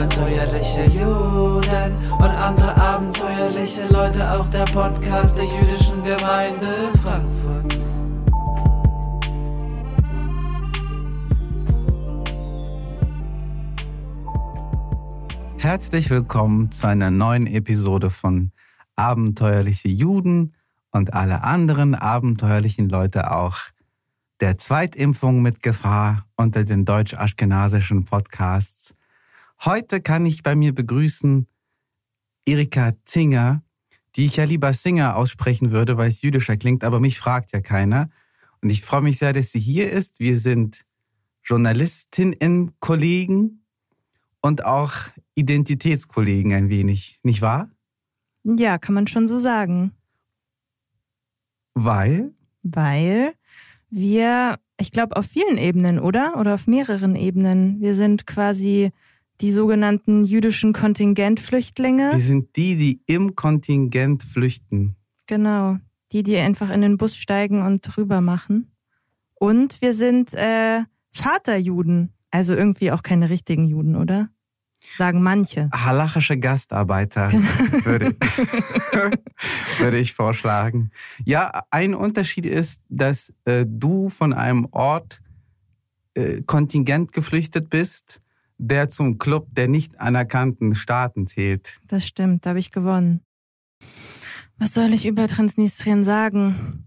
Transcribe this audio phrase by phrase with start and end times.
[0.00, 7.78] abenteuerliche Juden und andere abenteuerliche Leute, auch der Podcast der jüdischen Gemeinde Frankfurt.
[15.58, 18.52] Herzlich willkommen zu einer neuen Episode von
[18.96, 20.54] Abenteuerliche Juden
[20.92, 23.58] und alle anderen abenteuerlichen Leute auch
[24.40, 28.94] der Zweitimpfung mit Gefahr unter den deutsch-aschkenasischen Podcasts.
[29.62, 31.46] Heute kann ich bei mir begrüßen
[32.46, 33.62] Erika Zinger,
[34.16, 37.60] die ich ja lieber Singer aussprechen würde, weil es jüdischer klingt, aber mich fragt ja
[37.60, 38.08] keiner.
[38.62, 40.18] Und ich freue mich sehr, dass sie hier ist.
[40.18, 40.86] Wir sind
[41.44, 43.62] Journalistinnen-Kollegen
[44.40, 44.94] und auch
[45.34, 47.68] Identitätskollegen ein wenig, nicht wahr?
[48.44, 49.92] Ja, kann man schon so sagen.
[51.74, 52.32] Weil?
[52.62, 53.34] Weil
[53.90, 56.38] wir, ich glaube, auf vielen Ebenen, oder?
[56.38, 57.78] Oder auf mehreren Ebenen.
[57.82, 58.90] Wir sind quasi
[59.40, 62.12] die sogenannten jüdischen Kontingentflüchtlinge.
[62.12, 64.96] Wir sind die, die im Kontingent flüchten.
[65.26, 65.78] Genau.
[66.12, 68.72] Die, die einfach in den Bus steigen und rüber machen.
[69.34, 72.12] Und wir sind äh, Vaterjuden.
[72.30, 74.28] Also irgendwie auch keine richtigen Juden, oder?
[74.96, 75.68] Sagen manche.
[75.72, 77.48] Halachische Gastarbeiter genau.
[77.84, 78.16] würde,
[79.78, 80.90] würde ich vorschlagen.
[81.24, 85.20] Ja, ein Unterschied ist, dass äh, du von einem Ort
[86.14, 88.22] äh, Kontingent geflüchtet bist,
[88.60, 91.80] der zum Club der nicht anerkannten Staaten zählt.
[91.88, 93.20] Das stimmt, da habe ich gewonnen.
[94.58, 96.86] Was soll ich über Transnistrien sagen?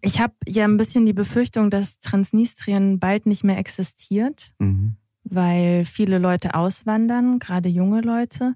[0.00, 4.52] Ich habe ja ein bisschen die Befürchtung, dass Transnistrien bald nicht mehr existiert.
[4.58, 8.54] Mhm weil viele Leute auswandern, gerade junge Leute.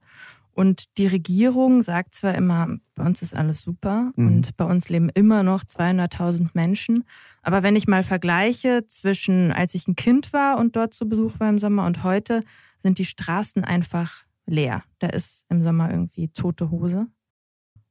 [0.59, 4.27] Und die Regierung sagt zwar immer, bei uns ist alles super mhm.
[4.27, 7.05] und bei uns leben immer noch 200.000 Menschen.
[7.45, 11.39] Aber wenn ich mal vergleiche zwischen, als ich ein Kind war und dort zu Besuch
[11.39, 12.43] war im Sommer und heute,
[12.81, 14.83] sind die Straßen einfach leer.
[14.99, 17.07] Da ist im Sommer irgendwie tote Hose.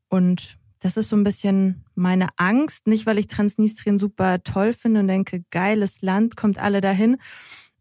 [0.10, 2.86] Und das ist so ein bisschen meine Angst.
[2.86, 7.16] Nicht, weil ich Transnistrien super toll finde und denke, geiles Land, kommt alle dahin,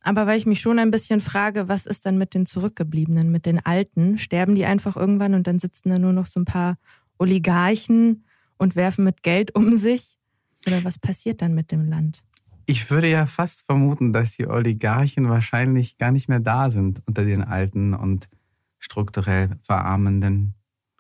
[0.07, 3.45] aber weil ich mich schon ein bisschen frage, was ist dann mit den Zurückgebliebenen, mit
[3.45, 4.19] den Alten?
[4.19, 6.79] Sterben die einfach irgendwann und dann sitzen da nur noch so ein paar
[7.19, 8.25] Oligarchen
[8.57, 10.17] und werfen mit Geld um sich?
[10.67, 12.23] Oder was passiert dann mit dem Land?
[12.67, 17.25] Ich würde ja fast vermuten, dass die Oligarchen wahrscheinlich gar nicht mehr da sind unter
[17.25, 18.29] den Alten und
[18.79, 20.55] strukturell Verarmenden.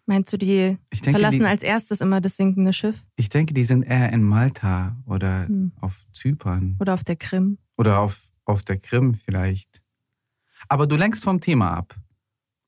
[0.06, 3.04] Meinst du, die denke, verlassen die, als erstes immer das sinkende Schiff?
[3.14, 5.72] Ich denke, die sind eher in Malta oder hm.
[5.80, 6.76] auf Zypern.
[6.80, 7.58] Oder auf der Krim.
[7.76, 9.82] Oder auf auf der Krim vielleicht.
[10.68, 11.94] Aber du lenkst vom Thema ab.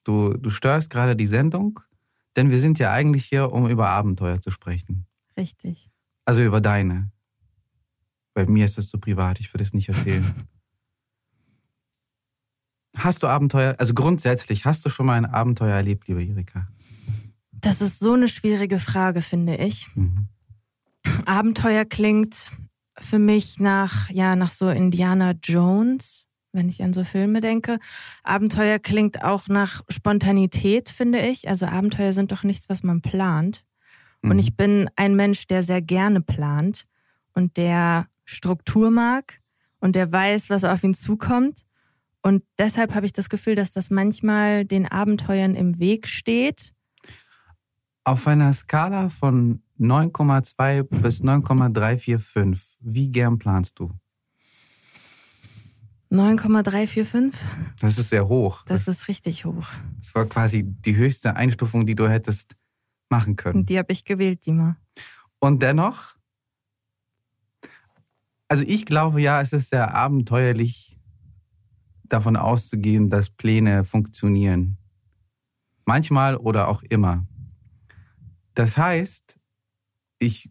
[0.04, 1.80] Du, du störst gerade die Sendung,
[2.36, 5.06] denn wir sind ja eigentlich hier, um über Abenteuer zu sprechen.
[5.36, 5.90] Richtig.
[6.24, 7.10] Also über deine.
[8.34, 10.34] Bei mir ist es zu privat, ich würde es nicht erzählen.
[12.96, 16.68] hast du Abenteuer, also grundsätzlich, hast du schon mal ein Abenteuer erlebt, liebe Erika?
[17.52, 19.94] Das ist so eine schwierige Frage, finde ich.
[19.96, 20.28] Mhm.
[21.26, 22.52] Abenteuer klingt
[23.00, 27.78] für mich nach, ja, nach so Indiana Jones, wenn ich an so Filme denke.
[28.24, 31.48] Abenteuer klingt auch nach Spontanität, finde ich.
[31.48, 33.64] Also Abenteuer sind doch nichts, was man plant.
[34.22, 34.30] Mhm.
[34.30, 36.84] Und ich bin ein Mensch, der sehr gerne plant
[37.34, 39.40] und der Struktur mag
[39.80, 41.62] und der weiß, was auf ihn zukommt.
[42.22, 46.72] Und deshalb habe ich das Gefühl, dass das manchmal den Abenteuern im Weg steht.
[48.08, 52.78] Auf einer Skala von 9,2 bis 9,345.
[52.80, 53.92] Wie gern planst du?
[56.08, 57.38] 9,345?
[57.78, 58.64] Das ist sehr hoch.
[58.64, 59.66] Das, das, ist richtig hoch.
[59.98, 62.56] Das war quasi die höchste Einstufung, die du hättest
[63.10, 63.66] machen können.
[63.66, 64.78] Die habe ich gewählt, Dima.
[65.38, 66.16] Und dennoch,
[68.48, 70.98] also ich glaube ja, es ist sehr abenteuerlich
[72.04, 74.78] davon auszugehen, dass Pläne funktionieren.
[75.84, 77.26] Manchmal oder auch immer.
[78.58, 79.38] Das heißt,
[80.18, 80.50] ich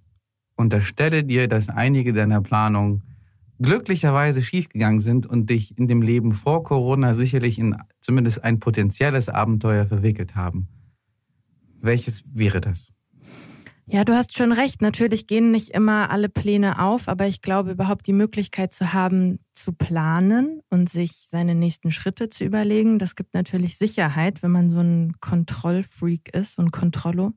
[0.56, 3.04] unterstelle dir, dass einige deiner Planungen
[3.60, 9.28] glücklicherweise schiefgegangen sind und dich in dem Leben vor Corona sicherlich in zumindest ein potenzielles
[9.28, 10.70] Abenteuer verwickelt haben.
[11.82, 12.94] Welches wäre das?
[13.88, 14.82] Ja, du hast schon recht.
[14.82, 19.40] Natürlich gehen nicht immer alle Pläne auf, aber ich glaube, überhaupt die Möglichkeit zu haben,
[19.54, 24.70] zu planen und sich seine nächsten Schritte zu überlegen, das gibt natürlich Sicherheit, wenn man
[24.70, 27.34] so ein Kontrollfreak ist, und Kontrollo.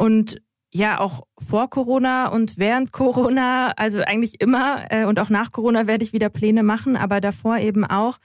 [0.00, 0.42] Und
[0.72, 5.86] ja, auch vor Corona und während Corona, also eigentlich immer äh, und auch nach Corona
[5.86, 8.18] werde ich wieder Pläne machen, aber davor eben auch.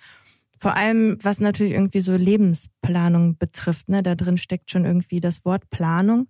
[0.58, 4.04] Vor allem, was natürlich irgendwie so Lebensplanung betrifft, ne?
[4.04, 6.28] Da drin steckt schon irgendwie das Wort Planung.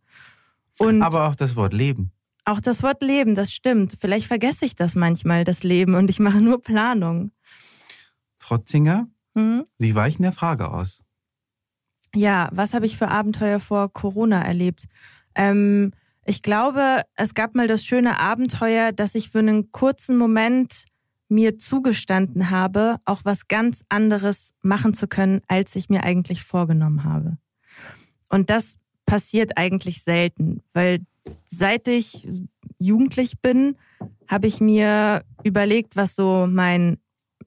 [0.80, 2.12] Und aber auch das Wort Leben.
[2.44, 3.98] Auch das Wort Leben, das stimmt.
[4.00, 7.32] Vielleicht vergesse ich das manchmal, das Leben, und ich mache nur Planung.
[8.38, 9.66] Frau Zinger, Mhm.
[9.78, 11.04] Sie weichen der Frage aus.
[12.16, 14.86] Ja, was habe ich für Abenteuer vor Corona erlebt?
[15.36, 15.92] Ähm,
[16.26, 20.86] ich glaube, es gab mal das schöne Abenteuer, dass ich für einen kurzen Moment
[21.30, 27.04] mir zugestanden habe, auch was ganz anderes machen zu können, als ich mir eigentlich vorgenommen
[27.04, 27.38] habe.
[28.30, 31.00] Und das passiert eigentlich selten, weil
[31.46, 32.28] seit ich
[32.80, 33.76] jugendlich bin,
[34.28, 36.98] habe ich mir überlegt, was so mein,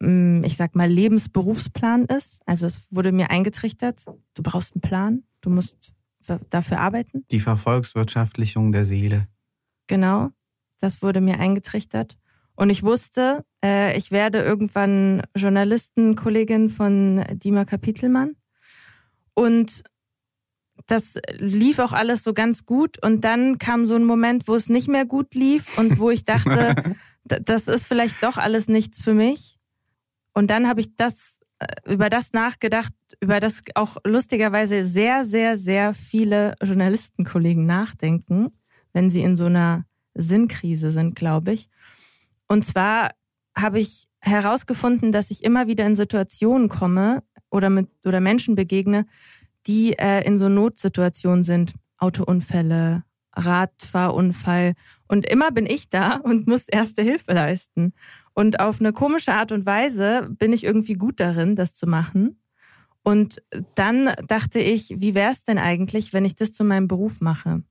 [0.00, 2.43] mm, ich sag mal, Lebensberufsplan ist.
[2.46, 5.93] Also es wurde mir eingetrichtert, du brauchst einen Plan, du musst
[6.50, 7.25] dafür arbeiten.
[7.31, 9.29] Die Vervolkswirtschaftlichung der Seele.
[9.87, 10.31] Genau,
[10.81, 12.19] das wurde mir eingetrichtert.
[12.55, 18.35] Und ich wusste, äh, ich werde irgendwann Journalistenkollegin von Dima Kapitelmann.
[19.35, 19.85] Und
[20.87, 23.03] das lief auch alles so ganz gut.
[23.05, 26.25] Und dann kam so ein Moment, wo es nicht mehr gut lief und wo ich
[26.25, 29.59] dachte, das ist vielleicht doch alles nichts für mich.
[30.32, 31.41] Und dann habe ich das
[31.85, 38.51] über das nachgedacht, über das auch lustigerweise sehr, sehr, sehr viele Journalistenkollegen nachdenken,
[38.93, 39.85] wenn sie in so einer
[40.15, 41.69] Sinnkrise sind, glaube ich.
[42.47, 43.11] Und zwar
[43.57, 49.07] habe ich herausgefunden, dass ich immer wieder in Situationen komme oder mit oder Menschen begegne,
[49.67, 54.75] die äh, in so Notsituationen sind, Autounfälle, Radfahrunfall
[55.07, 57.93] und immer bin ich da und muss erste Hilfe leisten.
[58.38, 62.40] Und auf eine komische Art und Weise bin ich irgendwie gut darin, das zu machen.
[63.02, 63.43] Und
[63.75, 67.64] dann dachte ich, wie wäre es denn eigentlich, wenn ich das zu meinem Beruf mache?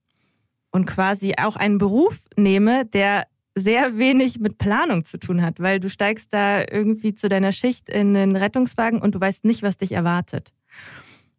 [0.70, 5.80] Und quasi auch einen Beruf nehme, der sehr wenig mit Planung zu tun hat, weil
[5.80, 9.78] du steigst da irgendwie zu deiner Schicht in den Rettungswagen und du weißt nicht, was
[9.78, 10.52] dich erwartet.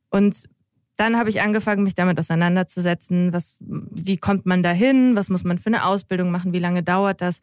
[0.09, 0.49] Und
[0.97, 3.35] dann habe ich angefangen, mich damit auseinanderzusetzen.
[3.35, 5.17] Was, wie kommt man da hin?
[5.17, 6.55] Was muss man für eine Ausbildung machen?
[6.55, 7.43] Wie lange dauert das?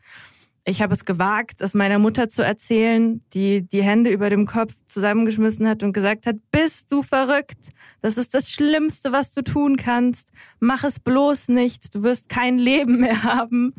[0.68, 4.74] Ich habe es gewagt, es meiner Mutter zu erzählen, die die Hände über dem Kopf
[4.88, 7.70] zusammengeschmissen hat und gesagt hat, bist du verrückt?
[8.02, 10.30] Das ist das Schlimmste, was du tun kannst.
[10.60, 11.94] Mach es bloß nicht.
[11.94, 13.76] Du wirst kein Leben mehr haben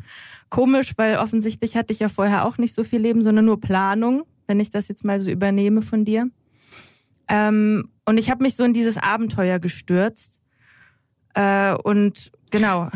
[0.49, 4.23] komisch, weil offensichtlich hatte ich ja vorher auch nicht so viel Leben, sondern nur Planung,
[4.47, 6.29] wenn ich das jetzt mal so übernehme von dir.
[7.27, 10.41] Ähm, und ich habe mich so in dieses Abenteuer gestürzt
[11.33, 12.89] äh, und genau,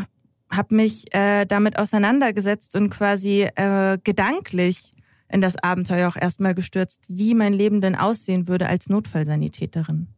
[0.52, 4.92] habe mich äh, damit auseinandergesetzt und quasi äh, gedanklich
[5.28, 10.08] in das Abenteuer auch erstmal gestürzt, wie mein Leben denn aussehen würde als Notfallsanitäterin.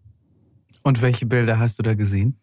[0.82, 2.38] Und welche Bilder hast du da gesehen?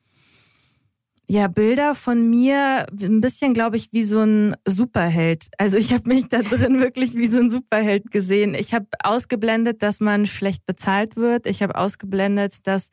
[1.32, 5.48] ja, Bilder von mir ein bisschen, glaube ich, wie so ein Superheld.
[5.58, 8.54] Also ich habe mich da drin wirklich wie so ein Superheld gesehen.
[8.54, 11.46] Ich habe ausgeblendet, dass man schlecht bezahlt wird.
[11.46, 12.90] Ich habe ausgeblendet, dass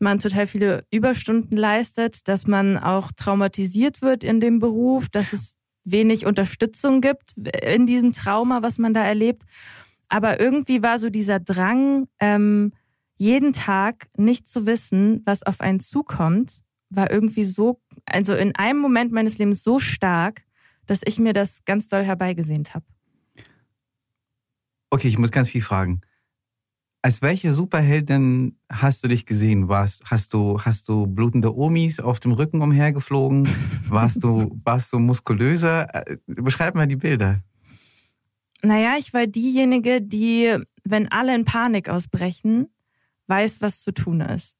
[0.00, 5.54] man total viele Überstunden leistet, dass man auch traumatisiert wird in dem Beruf, dass es
[5.84, 9.44] wenig Unterstützung gibt in diesem Trauma, was man da erlebt.
[10.08, 12.72] Aber irgendwie war so dieser Drang, ähm,
[13.16, 16.60] jeden Tag nicht zu wissen, was auf einen zukommt
[16.90, 20.42] war irgendwie so, also in einem Moment meines Lebens so stark,
[20.86, 22.84] dass ich mir das ganz doll herbeigesehnt habe.
[24.90, 26.00] Okay, ich muss ganz viel fragen.
[27.02, 29.68] Als welche Superheldin hast du dich gesehen?
[29.68, 33.48] Warst, hast du, hast du blutende Omis auf dem Rücken umhergeflogen?
[33.88, 35.88] Warst du, warst du muskulöser?
[35.94, 37.42] Äh, beschreib mal die Bilder.
[38.62, 42.68] Naja, ich war diejenige, die, wenn alle in Panik ausbrechen,
[43.26, 44.56] weiß, was zu tun ist.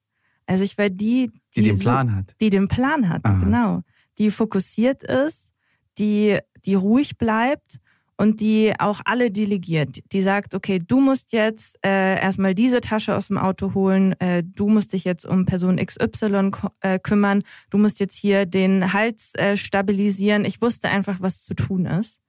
[0.46, 2.34] Also ich war die, die, die den Plan so, hat.
[2.40, 3.38] Die den Plan hat, Aha.
[3.38, 3.82] genau.
[4.18, 5.52] Die fokussiert ist,
[5.98, 7.80] die, die ruhig bleibt
[8.20, 10.02] und die auch alle delegiert.
[10.12, 14.42] Die sagt, okay, du musst jetzt äh, erstmal diese Tasche aus dem Auto holen, äh,
[14.44, 16.50] du musst dich jetzt um Person XY
[16.80, 20.44] äh, kümmern, du musst jetzt hier den Hals äh, stabilisieren.
[20.44, 22.20] Ich wusste einfach, was zu tun ist.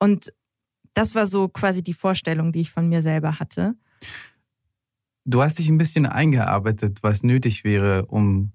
[0.00, 0.32] Und
[0.94, 3.76] das war so quasi die Vorstellung, die ich von mir selber hatte.
[5.24, 8.50] Du hast dich ein bisschen eingearbeitet, was nötig wäre, um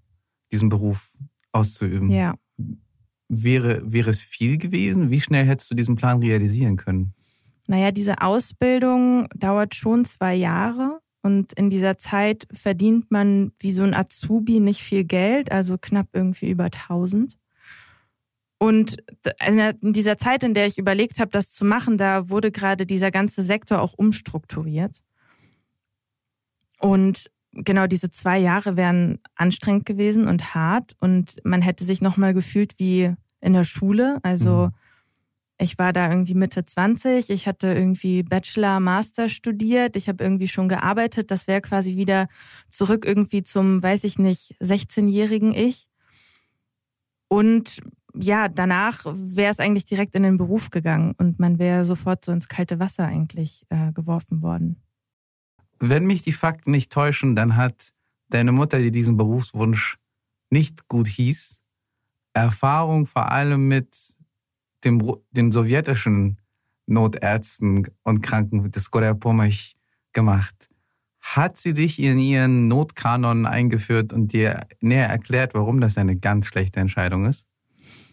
[0.51, 1.13] diesen Beruf
[1.53, 2.10] auszuüben.
[2.10, 2.34] Ja.
[3.27, 5.10] Wäre, wäre es viel gewesen?
[5.10, 7.13] Wie schnell hättest du diesen Plan realisieren können?
[7.67, 11.00] Naja, diese Ausbildung dauert schon zwei Jahre.
[11.24, 16.08] Und in dieser Zeit verdient man wie so ein Azubi nicht viel Geld, also knapp
[16.13, 17.36] irgendwie über 1000.
[18.60, 18.98] Und
[19.46, 23.10] in dieser Zeit, in der ich überlegt habe, das zu machen, da wurde gerade dieser
[23.10, 25.00] ganze Sektor auch umstrukturiert.
[26.79, 32.33] Und genau diese zwei Jahre wären anstrengend gewesen und hart und man hätte sich nochmal
[32.33, 34.19] gefühlt wie in der Schule.
[34.24, 34.71] Also mhm.
[35.57, 40.47] ich war da irgendwie Mitte 20, ich hatte irgendwie Bachelor, Master studiert, ich habe irgendwie
[40.47, 41.31] schon gearbeitet.
[41.31, 42.27] Das wäre quasi wieder
[42.69, 45.88] zurück irgendwie zum, weiß ich nicht, 16-jährigen Ich.
[47.27, 47.81] Und
[48.17, 52.31] ja, danach wäre es eigentlich direkt in den Beruf gegangen und man wäre sofort so
[52.31, 54.85] ins kalte Wasser eigentlich äh, geworfen worden.
[55.79, 57.94] Wenn mich die Fakten nicht täuschen, dann hat
[58.29, 59.98] deine Mutter, die diesen Berufswunsch
[60.50, 61.62] nicht gut hieß,
[62.34, 64.17] Erfahrung vor allem mit
[64.84, 65.01] dem,
[65.32, 66.39] den sowjetischen
[66.86, 69.75] Notärzten und Kranken des Gorepomich
[70.13, 70.70] gemacht.
[71.20, 76.46] Hat sie dich in ihren Notkanon eingeführt und dir näher erklärt, warum das eine ganz
[76.46, 77.48] schlechte Entscheidung ist?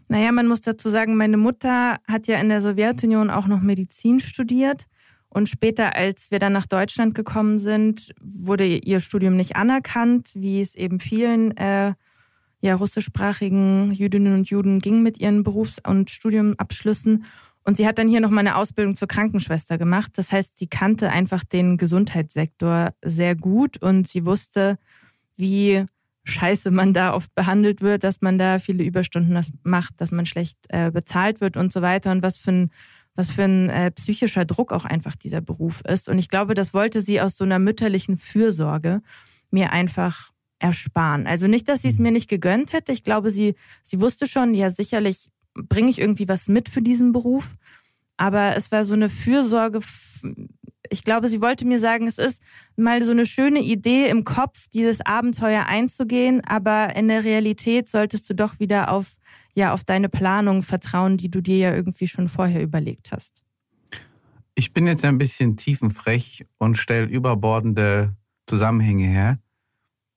[0.08, 4.20] Naja, man muss dazu sagen, meine Mutter hat ja in der Sowjetunion auch noch Medizin
[4.20, 4.86] studiert.
[5.32, 10.60] Und später, als wir dann nach Deutschland gekommen sind, wurde ihr Studium nicht anerkannt, wie
[10.60, 11.94] es eben vielen äh,
[12.60, 17.24] ja, russischsprachigen Jüdinnen und Juden ging mit ihren Berufs- und Studiumabschlüssen.
[17.64, 20.12] Und sie hat dann hier noch mal eine Ausbildung zur Krankenschwester gemacht.
[20.16, 24.78] Das heißt, sie kannte einfach den Gesundheitssektor sehr gut und sie wusste,
[25.36, 25.86] wie
[26.24, 30.58] scheiße man da oft behandelt wird, dass man da viele Überstunden macht, dass man schlecht
[30.68, 32.70] äh, bezahlt wird und so weiter und was für ein
[33.14, 36.08] was für ein äh, psychischer Druck auch einfach dieser Beruf ist.
[36.08, 39.02] Und ich glaube, das wollte sie aus so einer mütterlichen Fürsorge
[39.50, 41.26] mir einfach ersparen.
[41.26, 42.92] Also nicht, dass sie es mir nicht gegönnt hätte.
[42.92, 47.12] Ich glaube, sie, sie wusste schon, ja, sicherlich bringe ich irgendwie was mit für diesen
[47.12, 47.56] Beruf.
[48.16, 49.80] Aber es war so eine Fürsorge.
[50.92, 52.42] Ich glaube, sie wollte mir sagen, es ist
[52.76, 58.28] mal so eine schöne Idee im Kopf, dieses Abenteuer einzugehen, aber in der Realität solltest
[58.28, 59.16] du doch wieder auf,
[59.54, 63.42] ja, auf deine Planung vertrauen, die du dir ja irgendwie schon vorher überlegt hast.
[64.54, 68.14] Ich bin jetzt ein bisschen tiefenfrech und stelle überbordende
[68.46, 69.38] Zusammenhänge her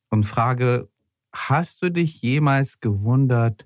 [0.09, 0.89] und frage,
[1.31, 3.65] hast du dich jemals gewundert,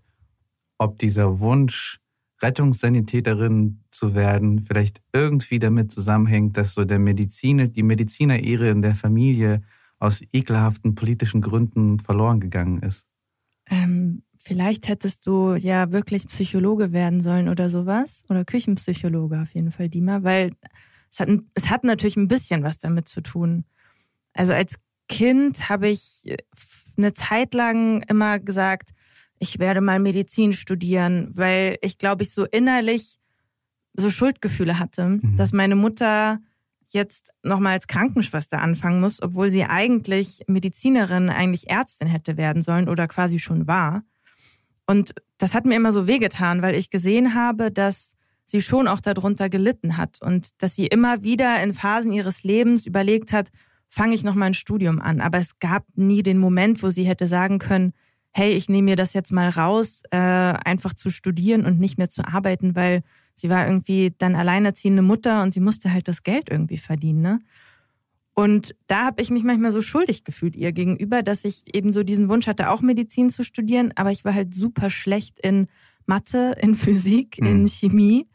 [0.78, 2.00] ob dieser Wunsch,
[2.42, 8.96] Rettungssanitäterin zu werden, vielleicht irgendwie damit zusammenhängt, dass so der Mediziner, die Medizinerehre in der
[8.96, 9.62] Familie
[10.00, 13.08] aus ekelhaften politischen Gründen verloren gegangen ist?
[13.70, 18.24] Ähm, vielleicht hättest du ja wirklich Psychologe werden sollen oder sowas.
[18.30, 20.54] Oder Küchenpsychologe auf jeden Fall, Dima, weil
[21.12, 23.66] es hat, es hat natürlich ein bisschen was damit zu tun.
[24.34, 26.36] Also als Kind habe ich
[26.98, 28.92] eine Zeit lang immer gesagt,
[29.40, 33.18] ich werde mal Medizin studieren, weil ich glaube, ich so innerlich
[33.96, 35.36] so Schuldgefühle hatte, mhm.
[35.38, 36.40] dass meine Mutter
[36.90, 42.90] jetzt nochmal als Krankenschwester anfangen muss, obwohl sie eigentlich Medizinerin, eigentlich Ärztin hätte werden sollen
[42.90, 44.04] oder quasi schon war.
[44.88, 48.16] Und das hat mir immer so wehgetan, weil ich gesehen habe, dass
[48.46, 52.88] sie schon auch darunter gelitten hat und dass sie immer wieder in Phasen ihres Lebens
[52.88, 53.50] überlegt hat,
[53.90, 55.22] fange ich noch mal ein Studium an.
[55.22, 57.94] Aber es gab nie den Moment, wo sie hätte sagen können,
[58.32, 62.10] hey, ich nehme mir das jetzt mal raus, äh, einfach zu studieren und nicht mehr
[62.10, 63.02] zu arbeiten, weil
[63.36, 67.22] sie war irgendwie dann alleinerziehende Mutter und sie musste halt das Geld irgendwie verdienen.
[67.22, 67.40] Ne?
[68.34, 72.04] Und da habe ich mich manchmal so schuldig gefühlt ihr gegenüber, dass ich eben so
[72.04, 75.68] diesen Wunsch hatte, auch Medizin zu studieren, aber ich war halt super schlecht in
[76.06, 77.48] Mathe, in Physik, mhm.
[77.48, 78.28] in Chemie.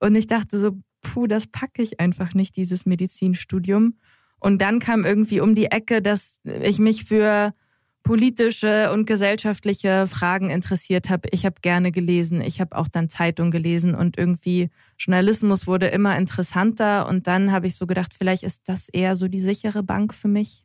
[0.00, 3.94] Und ich dachte so, puh, das packe ich einfach nicht, dieses Medizinstudium.
[4.40, 7.54] Und dann kam irgendwie um die Ecke, dass ich mich für
[8.02, 11.28] politische und gesellschaftliche Fragen interessiert habe.
[11.32, 16.16] Ich habe gerne gelesen, ich habe auch dann Zeitung gelesen und irgendwie Journalismus wurde immer
[16.16, 20.14] interessanter und dann habe ich so gedacht, vielleicht ist das eher so die sichere Bank
[20.14, 20.64] für mich.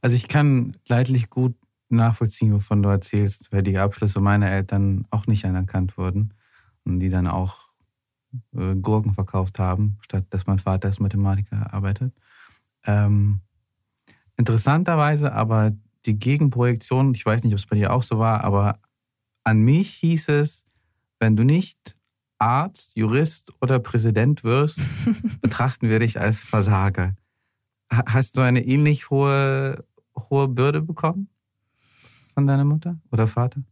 [0.00, 1.56] Also ich kann leidlich gut
[1.88, 6.34] nachvollziehen, wovon du erzählst, weil die Abschlüsse meiner Eltern auch nicht anerkannt wurden
[6.84, 7.68] und die dann auch
[8.54, 12.14] äh, Gurken verkauft haben, statt dass mein Vater als Mathematiker arbeitet.
[12.84, 13.40] Ähm,
[14.36, 15.72] interessanterweise aber
[16.06, 18.78] die Gegenprojektion, ich weiß nicht, ob es bei dir auch so war, aber
[19.44, 20.64] an mich hieß es,
[21.18, 21.96] wenn du nicht
[22.38, 24.78] Arzt, Jurist oder Präsident wirst,
[25.40, 27.16] betrachten wir dich als Versager.
[27.90, 29.84] Hast du eine ähnlich hohe,
[30.16, 31.28] hohe Bürde bekommen
[32.34, 33.62] von deiner Mutter oder Vater?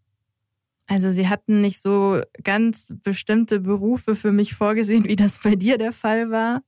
[0.89, 5.79] Also sie hatten nicht so ganz bestimmte Berufe für mich vorgesehen, wie das bei dir
[5.79, 6.63] der Fall war.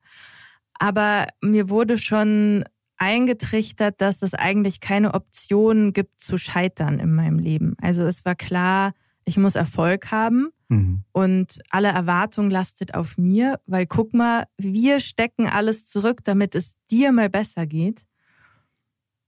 [0.75, 2.65] Aber mir wurde schon
[2.99, 7.75] eingetrichtert, dass es eigentlich keine Option gibt zu scheitern in meinem Leben.
[7.81, 8.93] Also es war klar,
[9.25, 11.05] ich muss Erfolg haben mhm.
[11.13, 16.75] und alle Erwartung lastet auf mir, weil guck mal, wir stecken alles zurück, damit es
[16.91, 18.05] dir mal besser geht.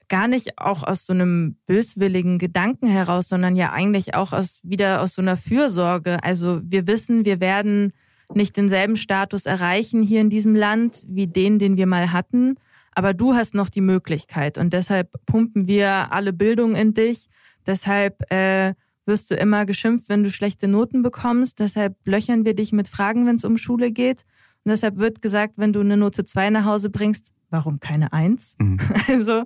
[0.08, 5.00] Gar nicht auch aus so einem böswilligen Gedanken heraus, sondern ja eigentlich auch aus, wieder
[5.00, 6.22] aus so einer Fürsorge.
[6.24, 7.92] Also wir wissen, wir werden
[8.34, 12.56] nicht denselben Status erreichen hier in diesem Land wie den, den wir mal hatten
[13.00, 17.30] aber du hast noch die Möglichkeit und deshalb pumpen wir alle Bildung in dich.
[17.66, 18.74] Deshalb äh,
[19.06, 21.60] wirst du immer geschimpft, wenn du schlechte Noten bekommst.
[21.60, 24.26] Deshalb löchern wir dich mit Fragen, wenn es um Schule geht.
[24.64, 28.56] Und deshalb wird gesagt, wenn du eine Note 2 nach Hause bringst, warum keine 1?
[28.58, 28.76] Mhm.
[29.08, 29.44] Also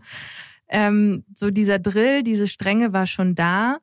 [0.66, 3.76] ähm, so dieser Drill, diese Strenge war schon da.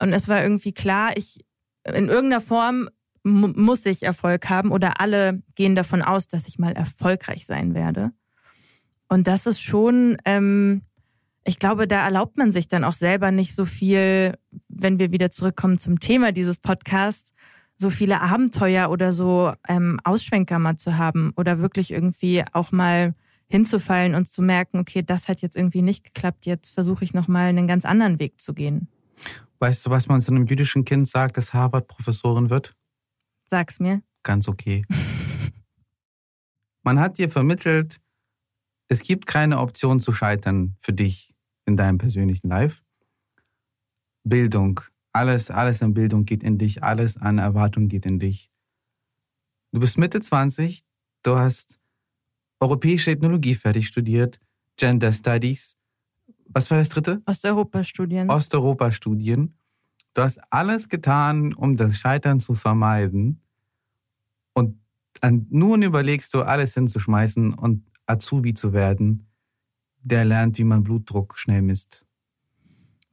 [0.00, 1.44] Und es war irgendwie klar, ich
[1.84, 2.88] in irgendeiner Form
[3.22, 8.10] muss ich Erfolg haben oder alle gehen davon aus, dass ich mal erfolgreich sein werde.
[9.08, 10.82] Und das ist schon, ähm,
[11.44, 14.36] ich glaube, da erlaubt man sich dann auch selber nicht so viel,
[14.68, 17.32] wenn wir wieder zurückkommen zum Thema dieses Podcasts,
[17.78, 23.14] so viele Abenteuer oder so ähm, Ausschwenker mal zu haben oder wirklich irgendwie auch mal
[23.48, 27.48] hinzufallen und zu merken, okay, das hat jetzt irgendwie nicht geklappt, jetzt versuche ich nochmal
[27.48, 28.88] einen ganz anderen Weg zu gehen.
[29.58, 32.74] Weißt du, was man zu einem jüdischen Kind sagt, das Harvard-Professorin wird?
[33.46, 34.02] Sag's mir.
[34.22, 34.84] Ganz okay.
[36.82, 37.98] man hat dir vermittelt,
[38.88, 42.82] es gibt keine Option zu scheitern für dich in deinem persönlichen Life.
[44.24, 44.80] Bildung,
[45.12, 48.50] alles, alles an Bildung geht in dich, alles an Erwartung geht in dich.
[49.72, 50.80] Du bist Mitte 20,
[51.22, 51.78] du hast
[52.60, 54.40] europäische Ethnologie fertig studiert,
[54.76, 55.76] Gender Studies.
[56.48, 57.20] Was war das dritte?
[57.26, 58.30] Osteuropa-Studien.
[58.30, 59.54] Osteuropa-Studien.
[60.14, 63.42] Du hast alles getan, um das Scheitern zu vermeiden.
[64.54, 64.78] Und
[65.50, 69.28] nun überlegst du, alles hinzuschmeißen und Azubi zu werden,
[70.02, 72.04] der lernt, wie man Blutdruck schnell misst.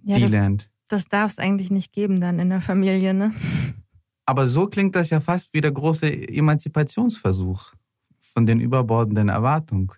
[0.04, 0.72] Ja, Die das, lernt.
[0.90, 3.34] Das darf es eigentlich nicht geben dann in der Familie, ne?
[4.26, 7.74] Aber so klingt das ja fast wie der große Emanzipationsversuch
[8.20, 9.90] von den überbordenden Erwartungen.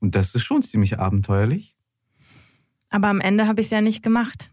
[0.00, 1.76] Und das ist schon ziemlich abenteuerlich.
[2.88, 4.52] Aber am Ende habe ich es ja nicht gemacht.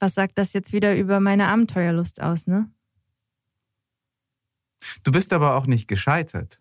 [0.00, 2.70] Was sagt das jetzt wieder über meine Abenteuerlust aus, ne?
[5.02, 6.60] Du bist aber auch nicht gescheitert.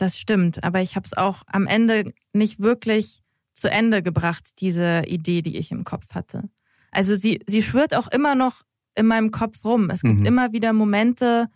[0.00, 3.20] Das stimmt, aber ich habe es auch am Ende nicht wirklich
[3.52, 6.44] zu Ende gebracht, diese Idee, die ich im Kopf hatte.
[6.90, 8.62] Also sie, sie schwirrt auch immer noch
[8.94, 9.90] in meinem Kopf rum.
[9.90, 10.26] Es gibt mhm.
[10.26, 11.48] immer wieder Momente,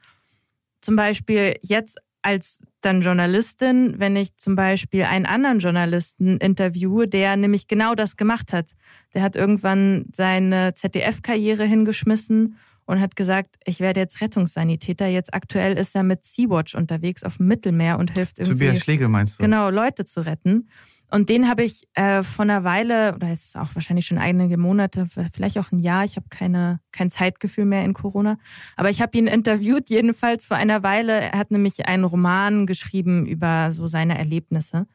[0.82, 7.38] zum Beispiel jetzt als dann Journalistin, wenn ich zum Beispiel einen anderen Journalisten interviewe, der
[7.38, 8.72] nämlich genau das gemacht hat.
[9.14, 15.06] Der hat irgendwann seine ZDF-Karriere hingeschmissen und hat gesagt, ich werde jetzt Rettungssanitäter.
[15.06, 18.66] Jetzt aktuell ist er mit Sea-Watch unterwegs auf dem Mittelmeer und hilft irgendwie.
[18.66, 19.42] Tobias Schlegel meinst du?
[19.42, 20.68] Genau, Leute zu retten.
[21.10, 25.06] Und den habe ich äh, von einer Weile, oder jetzt auch wahrscheinlich schon einige Monate,
[25.32, 28.36] vielleicht auch ein Jahr, ich habe keine, kein Zeitgefühl mehr in Corona,
[28.76, 31.20] aber ich habe ihn interviewt, jedenfalls vor einer Weile.
[31.20, 34.86] Er hat nämlich einen Roman geschrieben über so seine Erlebnisse.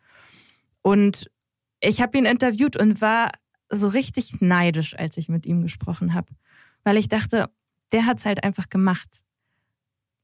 [0.82, 1.32] Und
[1.80, 3.32] ich habe ihn interviewt und war
[3.70, 6.34] so richtig neidisch, als ich mit ihm gesprochen habe.
[6.84, 7.50] Weil ich dachte,
[7.92, 9.24] der hat's halt einfach gemacht.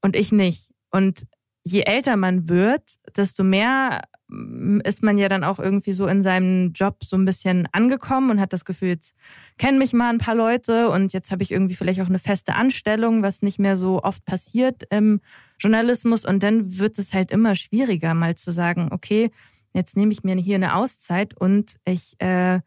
[0.02, 0.72] Und ich nicht.
[0.90, 1.26] Und
[1.64, 2.82] je älter man wird,
[3.16, 7.24] desto mehr mm, ist man ja dann auch irgendwie so in seinem Job so ein
[7.24, 9.14] bisschen angekommen und hat das Gefühl, jetzt
[9.58, 12.54] kennen mich mal ein paar Leute und jetzt habe ich irgendwie vielleicht auch eine feste
[12.54, 15.20] Anstellung, was nicht mehr so oft passiert im
[15.58, 16.24] Journalismus.
[16.24, 19.32] Und dann wird es halt immer schwieriger, mal zu sagen, okay,
[19.72, 22.60] jetzt nehme ich mir hier eine Auszeit und ich äh,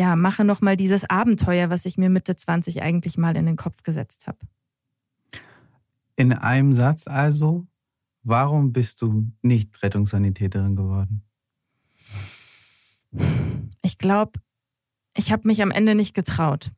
[0.00, 3.82] ja, mache nochmal dieses Abenteuer, was ich mir Mitte 20 eigentlich mal in den Kopf
[3.82, 4.38] gesetzt habe.
[6.16, 7.66] In einem Satz also,
[8.22, 11.22] warum bist du nicht Rettungssanitäterin geworden?
[13.82, 14.40] Ich glaube,
[15.14, 16.70] ich habe mich am Ende nicht getraut.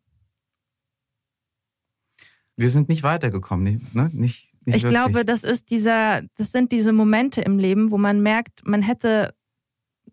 [2.57, 4.11] Wir sind nicht weitergekommen, nicht, ne?
[4.13, 4.91] nicht, nicht Ich wirklich.
[4.91, 9.33] glaube, das ist dieser, das sind diese Momente im Leben, wo man merkt, man hätte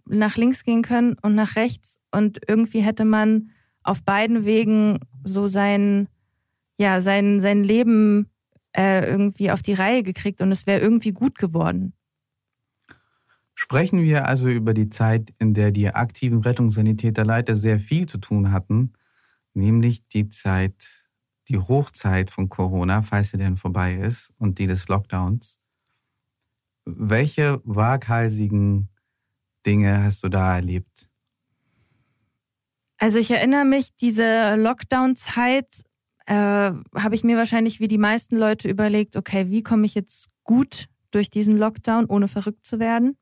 [0.10, 3.52] nach links gehen können und nach rechts und irgendwie hätte man
[3.84, 6.08] auf beiden Wegen so sein,
[6.78, 8.30] ja, sein, sein Leben
[8.76, 11.94] äh, irgendwie auf die Reihe gekriegt und es wäre irgendwie gut geworden.
[13.56, 18.18] Sprechen wir also über die Zeit, in der die aktiven Rettungssanitäter leider sehr viel zu
[18.18, 18.94] tun hatten,
[19.54, 21.08] nämlich die Zeit,
[21.50, 25.60] die Hochzeit von Corona, falls sie denn vorbei ist, und die des Lockdowns.
[26.86, 28.88] Welche waghalsigen
[29.66, 31.10] Dinge hast du da erlebt?
[32.98, 35.68] Also ich erinnere mich, diese Lockdown-Zeit
[36.26, 40.30] äh, habe ich mir wahrscheinlich wie die meisten Leute überlegt, okay, wie komme ich jetzt
[40.44, 43.18] gut durch diesen Lockdown, ohne verrückt zu werden?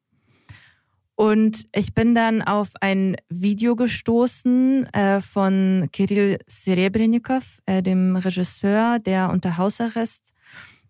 [1.15, 8.99] Und ich bin dann auf ein Video gestoßen äh, von Kirill Serebrennikov, äh, dem Regisseur,
[8.99, 10.35] der unter Hausarrest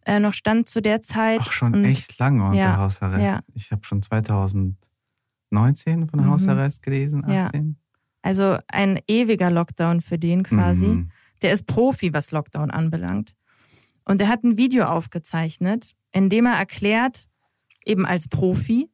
[0.06, 1.40] äh, noch stand zu der Zeit.
[1.42, 3.24] Ach, schon Und, echt lange unter ja, Hausarrest.
[3.24, 3.40] Ja.
[3.54, 4.76] Ich habe schon 2000
[5.52, 6.28] 19 von mhm.
[6.28, 7.68] Hausarrest gelesen, 18.
[7.68, 7.74] Ja.
[8.22, 10.88] Also ein ewiger Lockdown für den quasi.
[10.88, 11.12] Mhm.
[11.42, 13.36] Der ist Profi, was Lockdown anbelangt.
[14.04, 17.28] Und er hat ein Video aufgezeichnet, in dem er erklärt,
[17.86, 18.90] eben als Profi,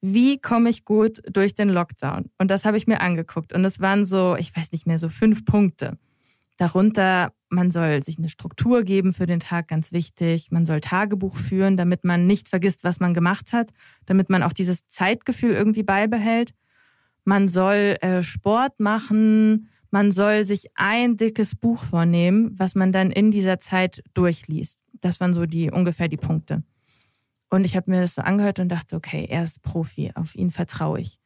[0.00, 2.30] wie komme ich gut durch den Lockdown?
[2.38, 3.52] Und das habe ich mir angeguckt.
[3.52, 5.96] Und es waren so, ich weiß nicht mehr, so fünf Punkte.
[6.56, 10.50] Darunter, man soll sich eine Struktur geben für den Tag, ganz wichtig.
[10.50, 13.70] Man soll Tagebuch führen, damit man nicht vergisst, was man gemacht hat,
[14.06, 16.54] damit man auch dieses Zeitgefühl irgendwie beibehält.
[17.24, 23.10] Man soll äh, Sport machen, man soll sich ein dickes Buch vornehmen, was man dann
[23.10, 24.84] in dieser Zeit durchliest.
[25.00, 26.62] Das waren so die ungefähr die Punkte.
[27.50, 30.50] Und ich habe mir das so angehört und dachte, okay, er ist Profi, auf ihn
[30.50, 31.18] vertraue ich.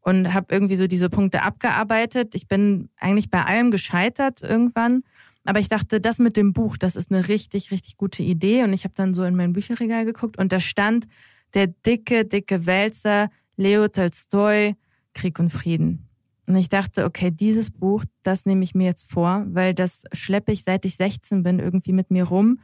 [0.00, 2.34] Und habe irgendwie so diese Punkte abgearbeitet.
[2.34, 5.02] Ich bin eigentlich bei allem gescheitert irgendwann.
[5.44, 8.64] Aber ich dachte, das mit dem Buch, das ist eine richtig, richtig gute Idee.
[8.64, 11.06] Und ich habe dann so in mein Bücherregal geguckt und da stand
[11.54, 14.76] der dicke, dicke Wälzer Leo Tolstoi,
[15.14, 16.08] Krieg und Frieden.
[16.46, 20.52] Und ich dachte, okay, dieses Buch, das nehme ich mir jetzt vor, weil das schleppe
[20.52, 22.60] ich seit ich 16 bin irgendwie mit mir rum.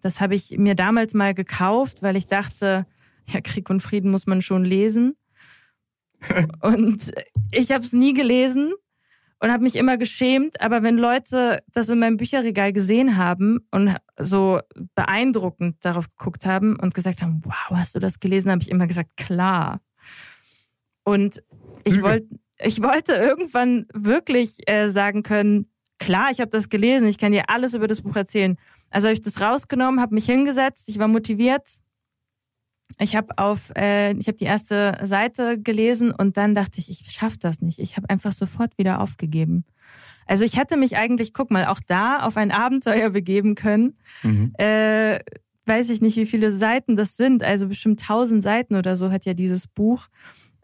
[0.00, 2.86] Das habe ich mir damals mal gekauft, weil ich dachte,
[3.28, 5.16] ja, Krieg und Frieden muss man schon lesen.
[6.62, 7.12] Und
[7.52, 8.72] ich habe es nie gelesen
[9.40, 10.60] und habe mich immer geschämt.
[10.60, 14.60] Aber wenn Leute das in meinem Bücherregal gesehen haben und so
[14.94, 18.86] beeindruckend darauf geguckt haben und gesagt haben, wow, hast du das gelesen, habe ich immer
[18.86, 19.80] gesagt, klar.
[21.04, 21.42] Und
[21.84, 22.26] ich wollte,
[22.58, 27.48] ich wollte irgendwann wirklich äh, sagen können, klar, ich habe das gelesen, ich kann dir
[27.48, 28.56] alles über das Buch erzählen.
[28.90, 31.80] Also habe ich das rausgenommen, habe mich hingesetzt, ich war motiviert.
[32.98, 37.10] Ich habe auf, äh, ich habe die erste Seite gelesen und dann dachte ich, ich
[37.10, 37.78] schaffe das nicht.
[37.78, 39.64] Ich habe einfach sofort wieder aufgegeben.
[40.26, 43.96] Also ich hätte mich eigentlich, guck mal, auch da auf ein Abenteuer begeben können.
[44.22, 44.52] Mhm.
[44.58, 45.20] Äh,
[45.66, 47.42] weiß ich nicht, wie viele Seiten das sind.
[47.42, 50.06] Also bestimmt tausend Seiten oder so hat ja dieses Buch.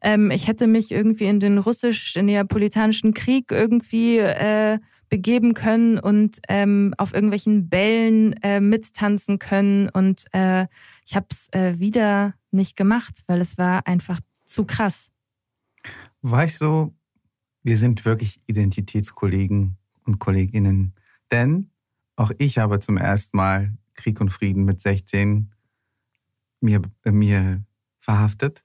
[0.00, 6.94] Ähm, ich hätte mich irgendwie in den russisch-neapolitanischen Krieg irgendwie äh, begeben können und ähm,
[6.96, 9.88] auf irgendwelchen Bällen äh, mittanzen können.
[9.90, 10.66] Und äh,
[11.04, 15.10] ich habe es äh, wieder nicht gemacht, weil es war einfach zu krass.
[16.22, 16.94] Weißt du,
[17.62, 20.94] wir sind wirklich Identitätskollegen und Kolleginnen.
[21.30, 21.70] Denn
[22.16, 25.52] auch ich habe zum ersten Mal Krieg und Frieden mit 16
[26.60, 27.64] mir, äh, mir
[27.98, 28.64] verhaftet.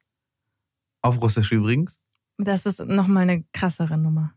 [1.02, 2.00] Auf Russisch übrigens.
[2.38, 4.34] Das ist nochmal eine krassere Nummer.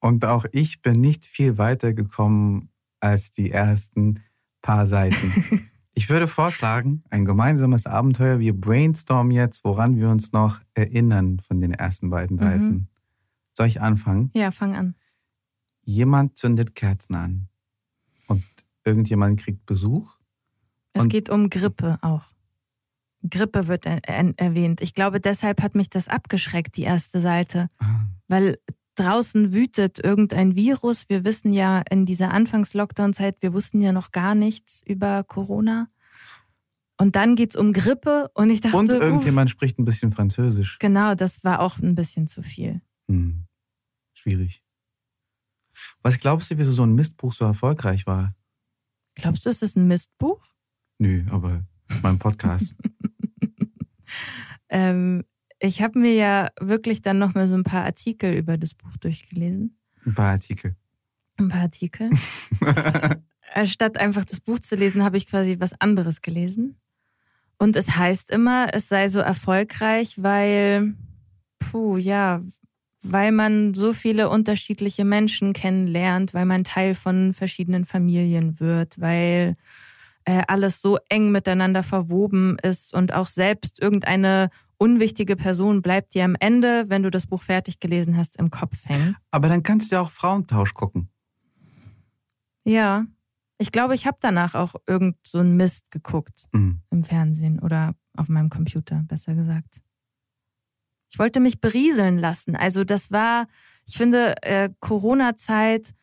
[0.00, 4.20] Und auch ich bin nicht viel weiter gekommen als die ersten
[4.60, 5.70] paar Seiten.
[5.94, 8.40] ich würde vorschlagen, ein gemeinsames Abenteuer.
[8.40, 12.40] Wir brainstormen jetzt, woran wir uns noch erinnern von den ersten beiden mhm.
[12.40, 12.66] Seiten.
[12.66, 12.86] Mhm.
[13.56, 14.30] Soll ich anfangen?
[14.34, 14.94] Ja, fang an.
[15.84, 17.48] Jemand zündet Kerzen an
[18.26, 18.42] und
[18.84, 20.18] irgendjemand kriegt Besuch.
[20.92, 22.24] Es geht um Grippe auch.
[23.28, 24.00] Grippe wird er
[24.38, 24.80] erwähnt.
[24.80, 27.70] Ich glaube, deshalb hat mich das abgeschreckt, die erste Seite.
[27.78, 28.06] Ah.
[28.28, 28.58] Weil
[28.94, 31.08] draußen wütet irgendein Virus.
[31.08, 35.86] Wir wissen ja in dieser Anfangs-Lockdown-Zeit, wir wussten ja noch gar nichts über Corona.
[36.96, 38.76] Und dann geht's um Grippe und ich dachte.
[38.76, 40.78] Und irgendjemand uff, spricht ein bisschen Französisch.
[40.78, 42.80] Genau, das war auch ein bisschen zu viel.
[43.08, 43.46] Hm.
[44.14, 44.62] Schwierig.
[46.02, 48.34] Was glaubst du, wieso so ein Mistbuch so erfolgreich war?
[49.16, 50.40] Glaubst du, es ist ein Mistbuch?
[50.98, 51.64] Nö, aber
[52.02, 52.76] mein Podcast.
[54.68, 55.24] ähm,
[55.64, 58.96] ich habe mir ja wirklich dann noch mal so ein paar Artikel über das Buch
[59.00, 59.78] durchgelesen.
[60.04, 60.76] Ein paar Artikel.
[61.38, 62.10] Ein paar Artikel.
[63.64, 66.76] Statt einfach das Buch zu lesen, habe ich quasi was anderes gelesen.
[67.58, 70.94] Und es heißt immer, es sei so erfolgreich, weil,
[71.58, 72.42] puh, ja,
[73.02, 79.56] weil man so viele unterschiedliche Menschen kennenlernt, weil man Teil von verschiedenen Familien wird, weil
[80.24, 86.24] äh, alles so eng miteinander verwoben ist und auch selbst irgendeine unwichtige Person bleibt dir
[86.24, 89.16] am Ende, wenn du das Buch fertig gelesen hast, im Kopf hängen.
[89.30, 91.10] Aber dann kannst du ja auch Frauentausch gucken.
[92.64, 93.06] Ja.
[93.58, 96.82] Ich glaube, ich habe danach auch irgend so einen Mist geguckt mhm.
[96.90, 99.82] im Fernsehen oder auf meinem Computer, besser gesagt.
[101.10, 102.56] Ich wollte mich berieseln lassen.
[102.56, 103.46] Also das war,
[103.86, 105.94] ich finde, äh, Corona-Zeit,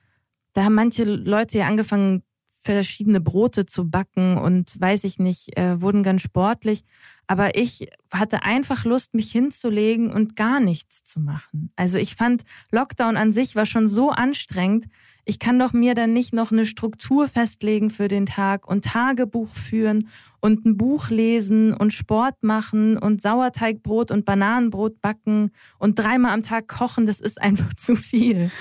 [0.53, 2.23] da haben manche Leute ja angefangen,
[2.62, 6.84] verschiedene Brote zu backen und weiß ich nicht, äh, wurden ganz sportlich.
[7.26, 11.71] Aber ich hatte einfach Lust, mich hinzulegen und gar nichts zu machen.
[11.76, 14.86] Also ich fand, Lockdown an sich war schon so anstrengend.
[15.26, 19.50] Ich kann doch mir dann nicht noch eine Struktur festlegen für den Tag und Tagebuch
[19.50, 20.08] führen
[20.39, 26.43] und ein Buch lesen und Sport machen und Sauerteigbrot und Bananenbrot backen und dreimal am
[26.43, 27.08] Tag kochen.
[27.08, 28.52] Das ist einfach zu viel.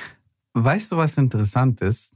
[0.55, 2.15] Weißt du, was interessant ist?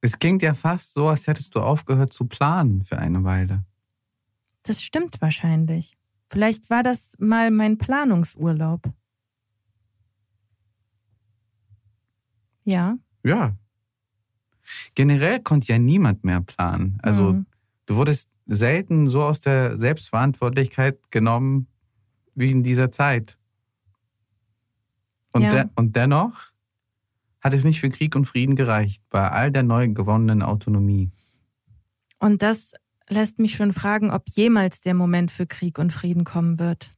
[0.00, 3.64] Es klingt ja fast so, als hättest du aufgehört zu planen für eine Weile.
[4.62, 5.96] Das stimmt wahrscheinlich.
[6.28, 8.92] Vielleicht war das mal mein Planungsurlaub.
[12.64, 12.96] Ja.
[13.24, 13.56] Ja.
[14.94, 16.98] Generell konnte ja niemand mehr planen.
[17.02, 17.46] Also mhm.
[17.86, 21.66] du wurdest selten so aus der Selbstverantwortlichkeit genommen
[22.34, 23.38] wie in dieser Zeit.
[25.32, 25.50] Und, ja.
[25.50, 26.52] de und dennoch
[27.40, 31.10] hat es nicht für Krieg und Frieden gereicht, bei all der neu gewonnenen Autonomie.
[32.18, 32.74] Und das
[33.08, 36.94] lässt mich schon fragen, ob jemals der Moment für Krieg und Frieden kommen wird.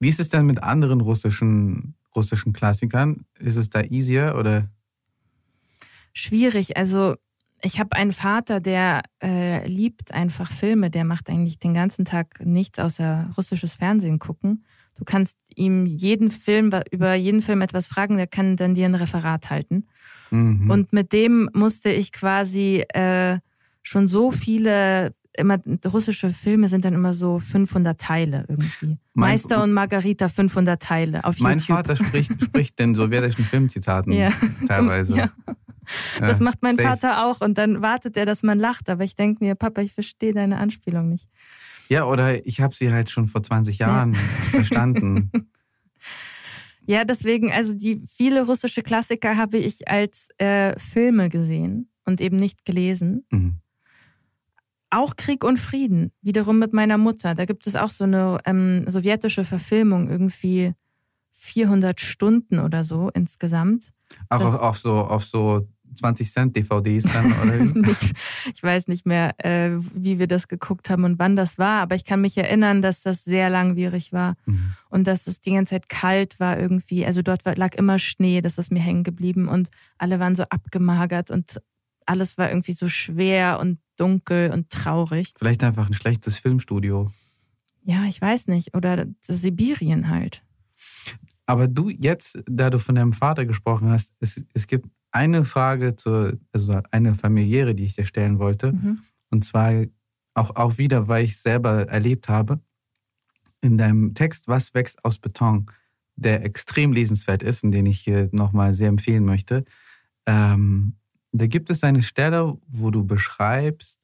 [0.00, 3.24] Wie ist es denn mit anderen russischen, russischen Klassikern?
[3.38, 4.70] Ist es da easier oder?
[6.12, 6.76] Schwierig.
[6.76, 7.16] Also
[7.62, 10.90] ich habe einen Vater, der äh, liebt einfach Filme.
[10.90, 14.64] Der macht eigentlich den ganzen Tag nichts außer russisches Fernsehen gucken.
[14.98, 18.94] Du kannst ihm jeden Film, über jeden Film etwas fragen, der kann dann dir ein
[18.94, 19.86] Referat halten.
[20.30, 20.70] Mhm.
[20.70, 23.38] Und mit dem musste ich quasi äh,
[23.82, 28.98] schon so viele immer russische Filme sind dann immer so 500 Teile irgendwie.
[29.14, 31.76] Mein, Meister und Margarita 500 Teile auf mein YouTube.
[31.76, 34.32] Mein Vater spricht, spricht den sowjetischen Filmzitaten ja.
[34.66, 35.16] teilweise.
[35.16, 35.30] Ja.
[36.20, 36.88] Das ja, macht mein safe.
[36.88, 38.90] Vater auch und dann wartet er, dass man lacht.
[38.90, 41.28] Aber ich denke mir, Papa, ich verstehe deine Anspielung nicht.
[41.88, 44.20] Ja, oder ich habe sie halt schon vor 20 Jahren ja.
[44.50, 45.30] verstanden.
[46.88, 52.38] Ja, deswegen, also die viele russische Klassiker habe ich als äh, Filme gesehen und eben
[52.38, 53.26] nicht gelesen.
[53.30, 53.60] Mhm.
[54.88, 57.34] Auch Krieg und Frieden, wiederum mit meiner Mutter.
[57.34, 60.72] Da gibt es auch so eine ähm, sowjetische Verfilmung, irgendwie
[61.32, 63.92] 400 Stunden oder so insgesamt.
[64.30, 68.12] Auch auf, auf, so, auf so 20 Cent DVDs dann, oder ich,
[68.54, 71.94] ich weiß nicht mehr, äh, wie wir das geguckt haben und wann das war, aber
[71.94, 74.72] ich kann mich erinnern, dass das sehr langwierig war mhm.
[74.88, 77.04] und dass es die ganze Zeit kalt war irgendwie.
[77.04, 81.30] Also dort lag immer Schnee, das ist mir hängen geblieben und alle waren so abgemagert
[81.30, 81.60] und
[82.06, 85.34] alles war irgendwie so schwer und dunkel und traurig.
[85.36, 87.10] Vielleicht einfach ein schlechtes Filmstudio.
[87.82, 88.76] Ja, ich weiß nicht.
[88.76, 90.42] Oder Sibirien halt.
[91.46, 95.96] Aber du jetzt, da du von deinem Vater gesprochen hast, es, es gibt eine Frage,
[95.96, 98.72] zur, also eine familiäre, die ich dir stellen wollte.
[98.72, 99.00] Mhm.
[99.30, 99.84] Und zwar
[100.34, 102.60] auch, auch wieder, weil ich selber erlebt habe,
[103.60, 105.70] in deinem Text Was wächst aus Beton,
[106.16, 109.64] der extrem lesenswert ist und den ich hier nochmal sehr empfehlen möchte,
[110.26, 110.96] ähm,
[111.32, 114.00] da gibt es eine Stelle, wo du beschreibst,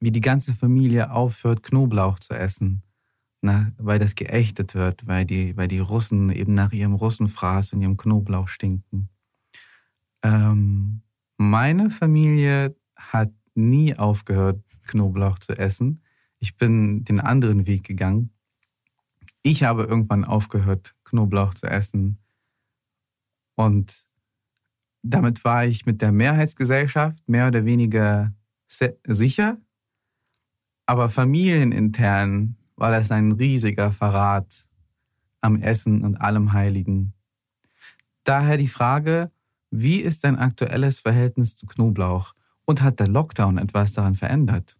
[0.00, 2.82] wie die ganze Familie aufhört, Knoblauch zu essen.
[3.42, 7.82] Na, weil das geächtet wird, weil die, weil die Russen eben nach ihrem Russenfraß und
[7.82, 9.08] ihrem Knoblauch stinken.
[10.22, 11.02] Ähm,
[11.36, 16.02] meine Familie hat nie aufgehört, Knoblauch zu essen.
[16.38, 18.30] Ich bin den anderen Weg gegangen.
[19.42, 22.18] Ich habe irgendwann aufgehört, Knoblauch zu essen.
[23.54, 24.06] Und
[25.02, 28.34] damit war ich mit der Mehrheitsgesellschaft mehr oder weniger
[28.66, 29.58] sicher.
[30.84, 34.68] Aber familienintern war das ein riesiger Verrat
[35.40, 37.14] am Essen und allem Heiligen.
[38.24, 39.30] Daher die Frage,
[39.80, 42.32] wie ist dein aktuelles Verhältnis zu Knoblauch
[42.64, 44.76] und hat der Lockdown etwas daran verändert?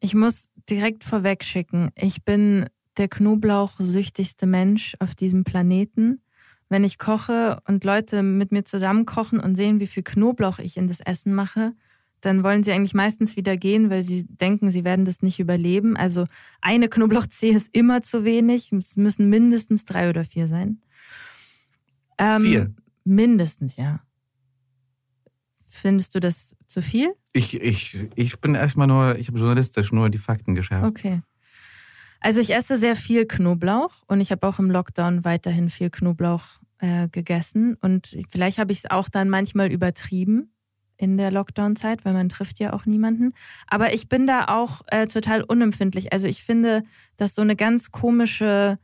[0.00, 6.22] Ich muss direkt vorweg schicken, ich bin der Knoblauchsüchtigste Mensch auf diesem Planeten
[6.70, 10.76] wenn ich koche und Leute mit mir zusammen kochen und sehen, wie viel Knoblauch ich
[10.76, 11.72] in das Essen mache,
[12.20, 15.96] dann wollen sie eigentlich meistens wieder gehen, weil sie denken, sie werden das nicht überleben.
[15.96, 16.26] Also
[16.60, 18.72] eine Knoblauchzehe ist immer zu wenig.
[18.72, 20.80] Es müssen mindestens drei oder vier sein.
[22.18, 22.74] Ähm, vier?
[23.04, 24.00] Mindestens, ja.
[25.68, 27.12] Findest du das zu viel?
[27.32, 30.88] Ich, ich, ich bin erstmal nur, ich habe journalistisch nur die Fakten geschärft.
[30.88, 31.22] Okay.
[32.20, 36.42] Also ich esse sehr viel Knoblauch und ich habe auch im Lockdown weiterhin viel Knoblauch
[36.78, 40.52] äh, gegessen und vielleicht habe ich es auch dann manchmal übertrieben
[40.98, 43.32] in der Lockdown-Zeit, weil man trifft ja auch niemanden.
[43.66, 46.12] Aber ich bin da auch äh, total unempfindlich.
[46.12, 46.82] Also ich finde,
[47.16, 48.78] dass so eine ganz komische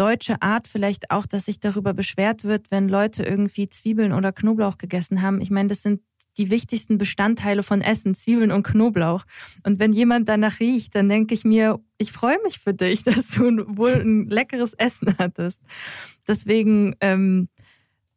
[0.00, 4.78] deutsche Art vielleicht auch, dass sich darüber beschwert wird, wenn Leute irgendwie Zwiebeln oder Knoblauch
[4.78, 5.42] gegessen haben.
[5.42, 6.00] Ich meine, das sind
[6.38, 9.24] die wichtigsten Bestandteile von Essen, Zwiebeln und Knoblauch.
[9.64, 13.32] Und wenn jemand danach riecht, dann denke ich mir, ich freue mich für dich, dass
[13.32, 15.60] du wohl ein leckeres Essen hattest.
[16.26, 17.48] Deswegen, ähm,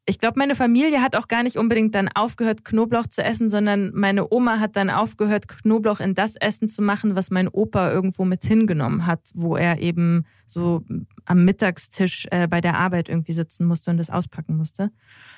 [0.05, 3.91] ich glaube, meine Familie hat auch gar nicht unbedingt dann aufgehört, Knoblauch zu essen, sondern
[3.93, 8.25] meine Oma hat dann aufgehört, Knoblauch in das Essen zu machen, was mein Opa irgendwo
[8.25, 10.83] mit hingenommen hat, wo er eben so
[11.25, 14.91] am Mittagstisch äh, bei der Arbeit irgendwie sitzen musste und das auspacken musste.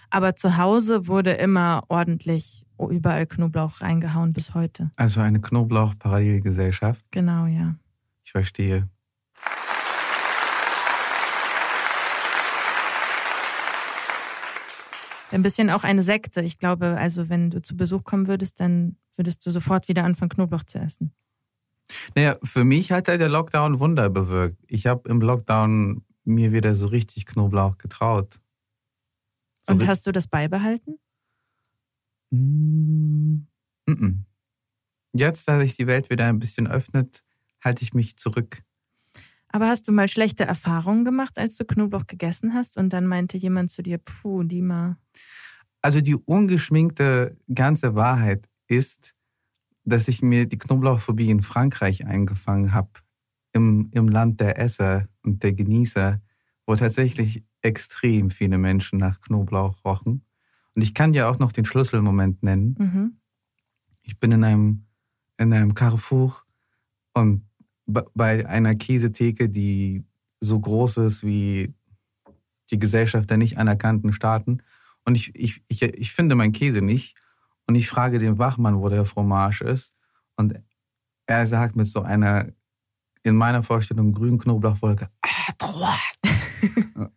[0.10, 4.92] Aber zu Hause wurde immer ordentlich überall Knoblauch reingehauen bis heute.
[4.96, 7.06] Also eine Knoblauch-Parallelgesellschaft?
[7.12, 7.76] Genau, ja.
[8.24, 8.90] Ich verstehe.
[15.32, 16.42] Ein bisschen auch eine Sekte.
[16.42, 20.30] Ich glaube, also wenn du zu Besuch kommen würdest, dann würdest du sofort wieder anfangen,
[20.30, 21.14] Knoblauch zu essen.
[22.16, 24.58] Naja, für mich hat der Lockdown Wunder bewirkt.
[24.68, 28.42] Ich habe im Lockdown mir wieder so richtig Knoblauch getraut.
[29.66, 31.00] So Und hast du das beibehalten?
[32.32, 33.48] Mm
[33.88, 34.18] -mm.
[35.14, 37.24] Jetzt, da sich die Welt wieder ein bisschen öffnet,
[37.64, 38.64] halte ich mich zurück.
[39.56, 43.38] Aber hast du mal schlechte Erfahrungen gemacht, als du Knoblauch gegessen hast und dann meinte
[43.38, 44.98] jemand zu dir, puh, Dima?
[45.82, 49.16] Also die ungeschminkte ganze Wahrheit ist,
[49.86, 52.90] dass ich mir die Knoblauchphobie in Frankreich eingefangen habe,
[53.54, 56.20] im, im Land der Esser und der Genießer,
[56.66, 60.26] wo tatsächlich extrem viele Menschen nach Knoblauch rochen.
[60.74, 62.76] Und ich kann ja auch noch den Schlüsselmoment nennen.
[62.78, 63.18] Mhm.
[64.06, 64.88] Ich bin in einem,
[65.38, 66.44] in einem Carrefour
[67.14, 67.46] und
[67.86, 70.04] bei einer Käsetheke, die
[70.40, 71.74] so groß ist wie
[72.72, 74.62] die Gesellschaft der nicht anerkannten Staaten.
[75.06, 77.16] Und ich, ich, ich, ich finde meinen Käse nicht.
[77.68, 79.94] Und ich frage den Wachmann, wo der Fromage ist.
[80.36, 80.60] Und
[81.28, 82.48] er sagt mit so einer,
[83.24, 86.16] in meiner Vorstellung, grünen Knoblauchwolke, ah, droit.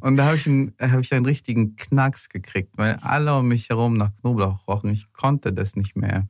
[0.00, 3.94] und da habe ich, hab ich einen richtigen Knacks gekriegt, weil alle um mich herum
[3.94, 4.90] nach Knoblauch rochen.
[4.90, 6.28] Ich konnte das nicht mehr.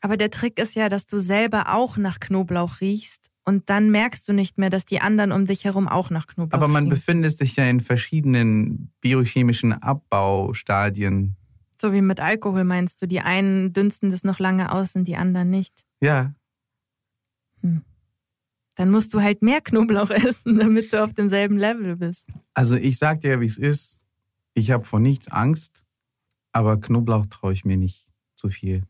[0.00, 4.28] Aber der Trick ist ja, dass du selber auch nach Knoblauch riechst und dann merkst
[4.28, 6.90] du nicht mehr, dass die anderen um dich herum auch nach Knoblauch Aber man riechen.
[6.90, 11.36] befindet sich ja in verschiedenen biochemischen Abbaustadien.
[11.80, 15.16] So wie mit Alkohol meinst du, die einen dünsten das noch lange aus und die
[15.16, 15.84] anderen nicht.
[16.00, 16.34] Ja.
[17.62, 17.82] Hm.
[18.76, 22.28] Dann musst du halt mehr Knoblauch essen, damit du auf demselben Level bist.
[22.54, 23.98] Also ich sag dir, wie es ist.
[24.54, 25.84] Ich habe vor nichts Angst,
[26.52, 28.82] aber Knoblauch traue ich mir nicht zu viel.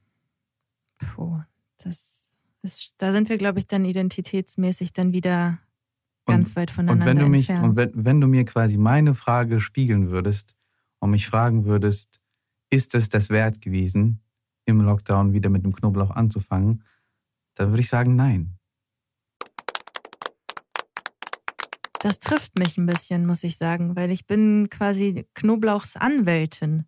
[1.00, 1.40] Puh,
[1.78, 2.30] das
[2.62, 5.58] ist, da sind wir, glaube ich, dann identitätsmäßig dann wieder
[6.26, 7.70] ganz und, weit voneinander und wenn du mich, entfernt.
[7.70, 10.54] Und wenn, wenn du mir quasi meine Frage spiegeln würdest
[10.98, 12.20] und mich fragen würdest,
[12.70, 14.22] ist es das wert gewesen,
[14.64, 16.84] im Lockdown wieder mit dem Knoblauch anzufangen,
[17.54, 18.56] dann würde ich sagen, nein.
[22.00, 26.86] Das trifft mich ein bisschen, muss ich sagen, weil ich bin quasi Knoblauchs Anwältin.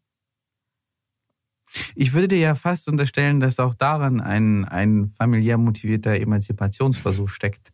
[1.95, 7.73] Ich würde dir ja fast unterstellen, dass auch daran ein, ein familiär motivierter Emanzipationsversuch steckt.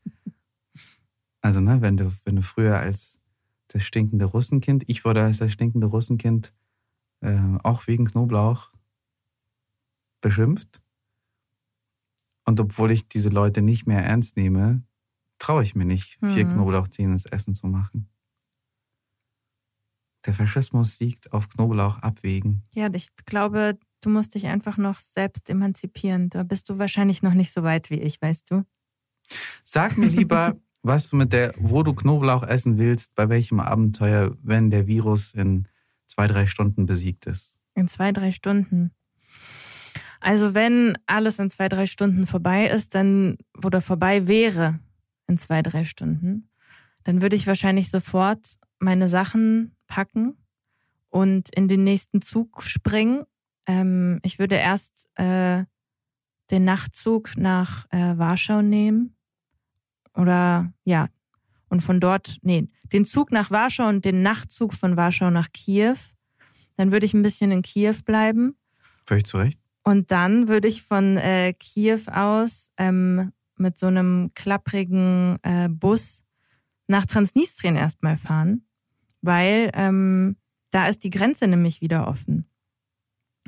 [1.40, 3.20] Also, ne, wenn du, wenn du früher als
[3.68, 6.54] das stinkende Russenkind, ich wurde als das stinkende Russenkind
[7.20, 8.72] äh, auch wegen Knoblauch
[10.20, 10.82] beschimpft.
[12.44, 14.84] Und obwohl ich diese Leute nicht mehr ernst nehme,
[15.38, 16.50] traue ich mir nicht, vier Mhm.
[16.50, 18.08] Knoblauchzehen ins Essen zu machen.
[20.26, 22.64] Der Faschismus siegt auf Knoblauch abwägen.
[22.72, 26.30] Ja, ich glaube, du musst dich einfach noch selbst emanzipieren.
[26.30, 28.64] Da bist du wahrscheinlich noch nicht so weit wie ich, weißt du?
[29.64, 34.36] Sag mir lieber, was du mit der, wo du Knoblauch essen willst, bei welchem Abenteuer,
[34.42, 35.68] wenn der Virus in
[36.06, 37.58] zwei, drei Stunden besiegt ist.
[37.74, 38.92] In zwei, drei Stunden.
[40.20, 44.80] Also wenn alles in zwei, drei Stunden vorbei ist, dann, oder vorbei wäre
[45.28, 46.48] in zwei, drei Stunden,
[47.04, 50.36] dann würde ich wahrscheinlich sofort meine Sachen packen
[51.08, 53.24] und in den nächsten Zug springen.
[53.68, 55.64] Ähm, ich würde erst äh,
[56.50, 59.14] den Nachtzug nach äh, Warschau nehmen.
[60.14, 61.06] Oder ja,
[61.68, 65.96] und von dort, nee, den Zug nach Warschau und den Nachtzug von Warschau nach Kiew.
[66.76, 68.56] Dann würde ich ein bisschen in Kiew bleiben.
[69.06, 69.60] Völlig zu Recht.
[69.84, 76.24] Und dann würde ich von äh, Kiew aus ähm, mit so einem klapprigen äh, Bus
[76.86, 78.66] nach Transnistrien erstmal fahren,
[79.20, 80.36] weil ähm,
[80.70, 82.37] da ist die Grenze nämlich wieder offen.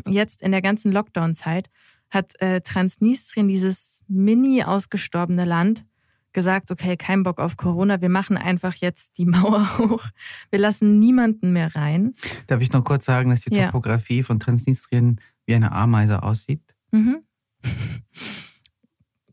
[0.09, 1.71] Jetzt in der ganzen Lockdown-Zeit
[2.11, 5.85] hat äh, Transnistrien, dieses mini ausgestorbene Land,
[6.33, 10.07] gesagt, okay, kein Bock auf Corona, wir machen einfach jetzt die Mauer hoch.
[10.51, 12.15] Wir lassen niemanden mehr rein.
[12.47, 13.67] Darf ich noch kurz sagen, dass die Ja.
[13.67, 16.63] Topografie von Transnistrien wie eine Ameise aussieht?
[16.93, 17.23] Mhm.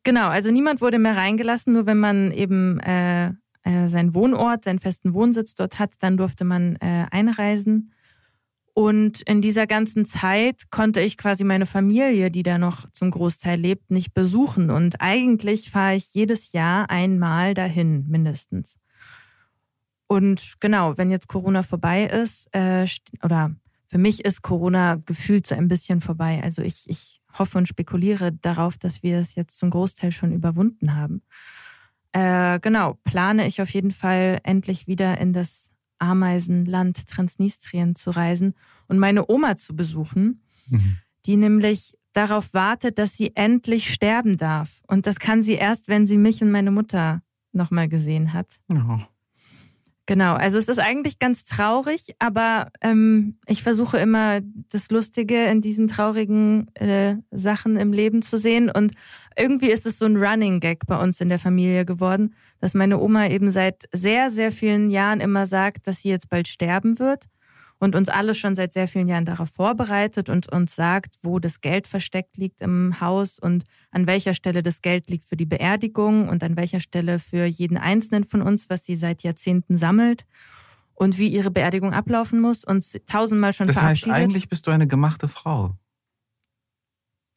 [0.03, 4.79] Genau, also niemand wurde mehr reingelassen, nur wenn man eben äh, äh, seinen Wohnort, seinen
[4.79, 7.91] festen Wohnsitz dort hat, dann durfte man äh, einreisen.
[8.77, 13.59] Und in dieser ganzen Zeit konnte ich quasi meine Familie, die da noch zum Großteil
[13.59, 14.69] lebt, nicht besuchen.
[14.69, 18.77] Und eigentlich fahre ich jedes Jahr einmal dahin, mindestens.
[20.05, 22.85] Und genau, wenn jetzt Corona vorbei ist, äh,
[23.23, 23.55] oder
[23.87, 26.39] für mich ist Corona gefühlt so ein bisschen vorbei.
[26.43, 30.93] Also ich, ich hoffe und spekuliere darauf, dass wir es jetzt zum Großteil schon überwunden
[30.93, 31.23] haben.
[32.11, 38.53] Äh, genau, plane ich auf jeden Fall endlich wieder in das Ameisenland Transnistrien zu reisen
[38.87, 40.97] und meine Oma zu besuchen, Mhm.
[41.25, 44.81] die nämlich darauf wartet, dass sie endlich sterben darf.
[44.87, 48.59] Und das kann sie erst, wenn sie mich und meine Mutter nochmal gesehen hat.
[48.69, 48.99] Oh.
[50.07, 54.39] Genau, also es ist eigentlich ganz traurig, aber ähm, ich versuche immer
[54.71, 58.71] das Lustige in diesen traurigen äh, Sachen im Leben zu sehen.
[58.71, 58.93] Und
[59.37, 62.99] irgendwie ist es so ein Running Gag bei uns in der Familie geworden, dass meine
[62.99, 67.25] Oma eben seit sehr, sehr vielen Jahren immer sagt, dass sie jetzt bald sterben wird
[67.79, 71.61] und uns alle schon seit sehr vielen Jahren darauf vorbereitet und uns sagt, wo das
[71.61, 76.27] Geld versteckt liegt im Haus und an welcher Stelle das Geld liegt für die Beerdigung
[76.29, 80.25] und an welcher Stelle für jeden Einzelnen von uns, was sie seit Jahrzehnten sammelt
[80.93, 84.13] und wie ihre Beerdigung ablaufen muss und tausendmal schon Das heißt, verabschiedet.
[84.15, 85.77] eigentlich bist du eine gemachte Frau.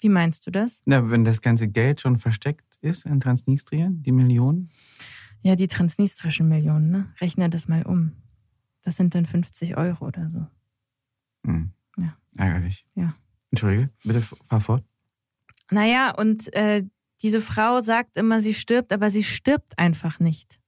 [0.00, 0.82] wie meinst du das?
[0.86, 4.70] Na, wenn das ganze Geld schon versteckt ist in Transnistrien, die Millionen.
[5.42, 7.12] Ja, die transnistrischen Millionen, ne?
[7.20, 8.12] Rechne das mal um.
[8.82, 10.46] Das sind dann 50 Euro oder so.
[11.44, 11.72] Hm.
[11.96, 12.16] Ja.
[12.36, 12.86] Ärgerlich.
[12.94, 13.14] Ja.
[13.50, 14.84] Entschuldige, bitte fahr fort.
[15.70, 16.84] Naja, und äh,
[17.22, 20.60] diese Frau sagt immer, sie stirbt, aber sie stirbt einfach nicht.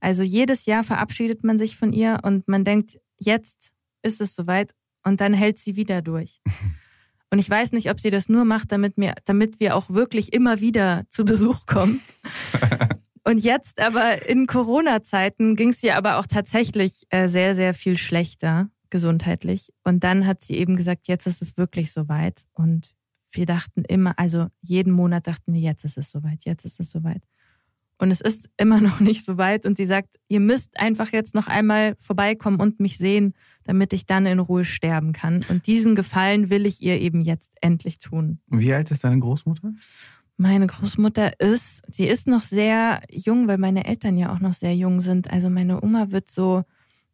[0.00, 4.74] Also jedes Jahr verabschiedet man sich von ihr und man denkt, jetzt ist es soweit
[5.02, 6.40] und dann hält sie wieder durch.
[7.30, 10.32] Und ich weiß nicht, ob sie das nur macht, damit, mir, damit wir auch wirklich
[10.32, 12.00] immer wieder zu Besuch kommen.
[13.28, 17.98] Und jetzt aber in Corona-Zeiten ging es ihr aber auch tatsächlich äh, sehr, sehr viel
[17.98, 19.70] schlechter gesundheitlich.
[19.84, 22.44] Und dann hat sie eben gesagt, jetzt ist es wirklich soweit.
[22.54, 22.94] Und
[23.30, 26.90] wir dachten immer, also jeden Monat dachten wir, jetzt ist es soweit, jetzt ist es
[26.90, 27.22] soweit.
[27.98, 29.66] Und es ist immer noch nicht soweit.
[29.66, 34.06] Und sie sagt, ihr müsst einfach jetzt noch einmal vorbeikommen und mich sehen, damit ich
[34.06, 35.44] dann in Ruhe sterben kann.
[35.50, 38.40] Und diesen Gefallen will ich ihr eben jetzt endlich tun.
[38.46, 39.74] Wie alt ist deine Großmutter?
[40.40, 44.74] Meine Großmutter ist, sie ist noch sehr jung, weil meine Eltern ja auch noch sehr
[44.74, 45.30] jung sind.
[45.32, 46.62] Also meine Oma wird so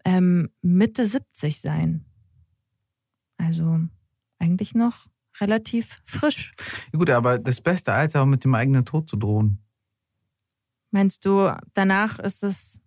[0.05, 2.05] ähm, Mitte 70 sein.
[3.39, 3.81] Also
[4.39, 5.07] eigentlich noch
[5.41, 6.53] relativ frisch.
[6.93, 9.59] Ja gut, aber das beste Alter, um mit dem eigenen Tod zu drohen.
[10.91, 12.83] Meinst du, danach ist es.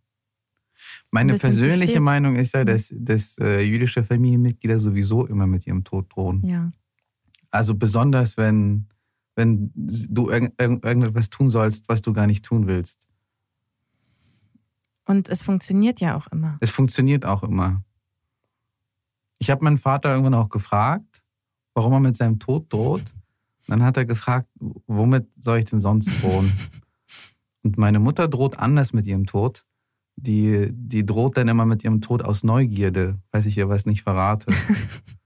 [1.10, 6.16] Meine persönliche Meinung ist ja, dass, dass äh, jüdische Familienmitglieder sowieso immer mit ihrem Tod
[6.16, 6.46] drohen.
[6.46, 6.72] Ja.
[7.50, 8.88] Also besonders, wenn
[9.38, 13.08] wenn du irgendetwas tun sollst, was du gar nicht tun willst.
[15.06, 16.58] Und es funktioniert ja auch immer.
[16.60, 17.84] Es funktioniert auch immer.
[19.38, 21.24] Ich habe meinen Vater irgendwann auch gefragt,
[21.76, 23.14] warum er mit seinem Tod droht.
[23.68, 24.50] Dann hat er gefragt,
[24.88, 26.52] womit soll ich denn sonst drohen?
[27.64, 29.66] Und meine Mutter droht anders mit ihrem Tod.
[30.16, 34.02] Die, die droht dann immer mit ihrem Tod aus Neugierde, weiß ich ihr was nicht
[34.02, 34.52] verrate.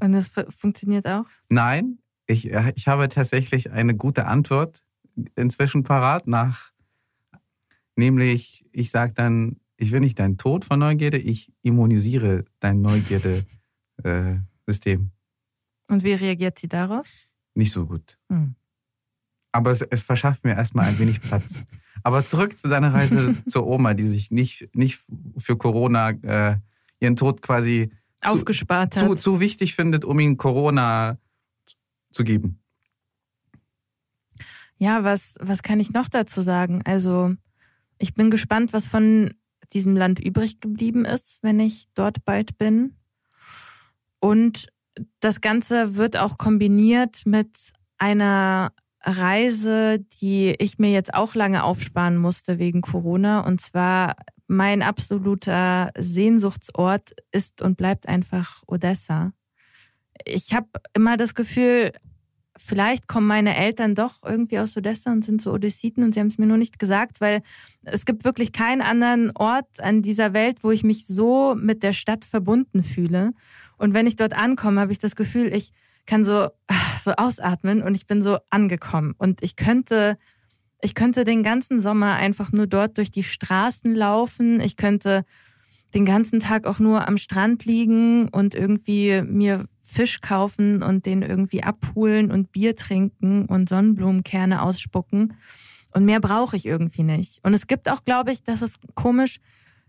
[0.00, 1.26] Und das funktioniert auch?
[1.48, 4.82] Nein, ich, äh, ich habe tatsächlich eine gute Antwort
[5.36, 6.72] inzwischen parat nach,
[7.96, 15.10] nämlich ich sage dann, ich will nicht deinen Tod von Neugierde, ich immunisiere dein Neugierde-System.
[15.86, 17.06] Äh, Und wie reagiert sie darauf?
[17.54, 18.18] Nicht so gut.
[18.28, 18.54] Hm.
[19.52, 21.66] Aber es, es verschafft mir erstmal ein wenig Platz.
[22.02, 25.04] Aber zurück zu deiner Reise zur Oma, die sich nicht, nicht
[25.38, 26.56] für Corona äh,
[27.04, 27.90] ihren Tod quasi
[28.22, 29.08] aufgespart zu, hat.
[29.08, 31.18] Zu, zu wichtig findet, um ihnen Corona
[32.12, 32.60] zu geben.
[34.78, 36.82] Ja, was, was kann ich noch dazu sagen?
[36.84, 37.34] Also,
[37.98, 39.32] ich bin gespannt, was von
[39.72, 42.96] diesem Land übrig geblieben ist, wenn ich dort bald bin.
[44.20, 44.68] Und
[45.20, 52.16] das Ganze wird auch kombiniert mit einer Reise, die ich mir jetzt auch lange aufsparen
[52.16, 53.40] musste wegen Corona.
[53.40, 54.16] Und zwar
[54.56, 59.32] mein absoluter Sehnsuchtsort ist und bleibt einfach Odessa.
[60.24, 61.92] Ich habe immer das Gefühl,
[62.56, 66.28] vielleicht kommen meine Eltern doch irgendwie aus Odessa und sind so Odessiten und sie haben
[66.28, 67.42] es mir nur nicht gesagt, weil
[67.82, 71.92] es gibt wirklich keinen anderen Ort an dieser Welt, wo ich mich so mit der
[71.92, 73.32] Stadt verbunden fühle.
[73.76, 75.72] Und wenn ich dort ankomme, habe ich das Gefühl, ich
[76.06, 76.48] kann so,
[77.02, 79.14] so ausatmen und ich bin so angekommen.
[79.18, 80.16] Und ich könnte
[80.84, 84.60] ich könnte den ganzen Sommer einfach nur dort durch die Straßen laufen.
[84.60, 85.24] Ich könnte
[85.94, 91.22] den ganzen Tag auch nur am Strand liegen und irgendwie mir Fisch kaufen und den
[91.22, 95.34] irgendwie abholen und Bier trinken und Sonnenblumenkerne ausspucken.
[95.94, 97.40] Und mehr brauche ich irgendwie nicht.
[97.42, 99.40] Und es gibt auch, glaube ich, das ist komisch,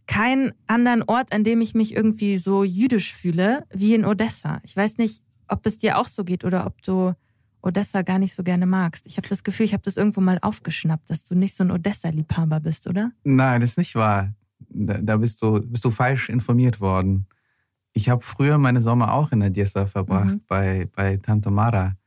[0.08, 4.62] keinen anderen Ort, an dem ich mich irgendwie so jüdisch fühle wie in Odessa.
[4.64, 7.16] Ich weiß nicht, ob es dir auch so geht oder ob du
[7.66, 9.08] Odessa gar nicht so gerne magst.
[9.08, 11.72] Ich habe das Gefühl, ich habe das irgendwo mal aufgeschnappt, dass du nicht so ein
[11.72, 13.12] Odessa-Liebhaber bist, oder?
[13.24, 14.34] Nein, das ist nicht wahr.
[14.70, 17.28] Da, da bist, du, bist du falsch informiert worden.
[17.94, 20.42] Ich habe früher meine Sommer auch in Odessa verbracht, mhm.
[20.48, 21.98] bei, bei Tante Mara,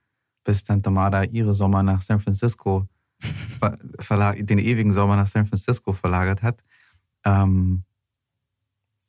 [0.45, 2.87] bis Tante Mara ihre Sommer nach San Francisco,
[3.61, 6.63] den ewigen Sommer nach San Francisco verlagert hat.
[7.25, 7.83] Ähm,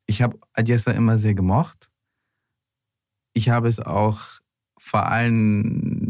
[0.08, 1.92] ich habe Odessa immer sehr gemocht.
[3.34, 4.40] Ich habe es auch
[4.80, 6.09] vor allem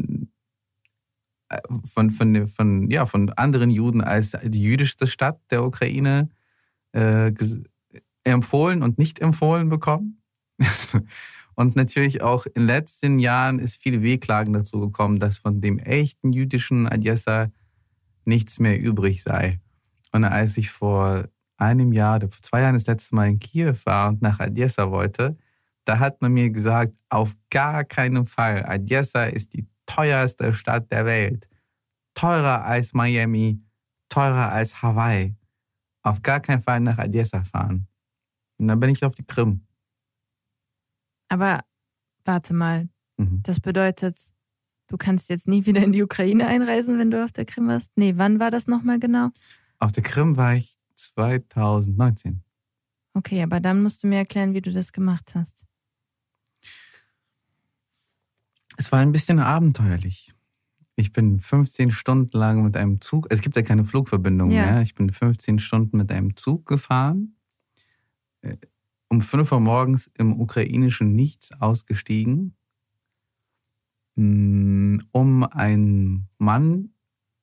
[1.85, 6.29] von, von, von, ja, von anderen Juden als die jüdischste Stadt der Ukraine
[6.91, 7.31] äh,
[8.23, 10.21] empfohlen und nicht empfohlen bekommen.
[11.55, 15.79] und natürlich auch in den letzten Jahren ist viel Wehklagen dazu gekommen, dass von dem
[15.79, 17.51] echten jüdischen Odessa
[18.25, 19.59] nichts mehr übrig sei.
[20.11, 21.25] Und als ich vor
[21.57, 25.37] einem Jahr vor zwei Jahren das letzte Mal in Kiew war und nach Odessa wollte,
[25.85, 31.05] da hat man mir gesagt, auf gar keinen Fall, Odessa ist die teuerste Stadt der
[31.05, 31.49] Welt.
[32.13, 33.61] Teurer als Miami,
[34.09, 35.35] teurer als Hawaii.
[36.03, 37.87] Auf gar keinen Fall nach Odessa fahren.
[38.59, 39.65] Und dann bin ich auf die Krim.
[41.29, 41.61] Aber
[42.25, 42.89] warte mal.
[43.17, 43.41] Mhm.
[43.43, 44.17] Das bedeutet,
[44.87, 47.91] du kannst jetzt nie wieder in die Ukraine einreisen, wenn du auf der Krim warst?
[47.95, 49.29] Nee, wann war das nochmal genau?
[49.79, 52.43] Auf der Krim war ich 2019.
[53.13, 55.65] Okay, aber dann musst du mir erklären, wie du das gemacht hast.
[58.79, 60.33] Es war ein bisschen abenteuerlich.
[60.95, 64.65] Ich bin 15 Stunden lang mit einem Zug, es gibt ja keine Flugverbindung ja.
[64.65, 67.35] mehr, ich bin 15 Stunden mit einem Zug gefahren,
[68.41, 68.55] äh,
[69.09, 72.55] um 5 Uhr morgens im ukrainischen Nichts ausgestiegen,
[74.15, 76.93] mm, um einen Mann,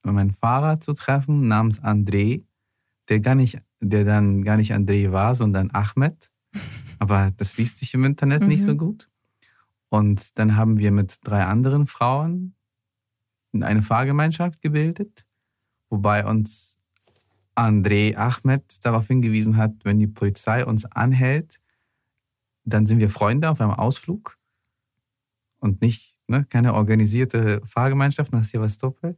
[0.05, 2.45] um einen Fahrer zu treffen namens André,
[3.11, 6.30] der gar nicht, der dann gar nicht André war, sondern Ahmed.
[6.99, 8.49] Aber das liest sich im Internet mhm.
[8.49, 8.78] nicht so mhm.
[8.78, 9.11] gut.
[9.89, 12.55] Und dann haben wir mit drei anderen Frauen
[13.53, 15.26] eine Fahrgemeinschaft gebildet,
[15.89, 16.78] wobei uns
[17.55, 21.59] André Ahmed darauf hingewiesen hat, wenn die Polizei uns anhält,
[22.64, 24.37] dann sind wir Freunde auf einem Ausflug
[25.59, 29.16] und nicht ne, keine organisierte Fahrgemeinschaft nach Sevastopol.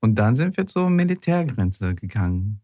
[0.00, 2.60] Und dann sind wir zur Militärgrenze gegangen,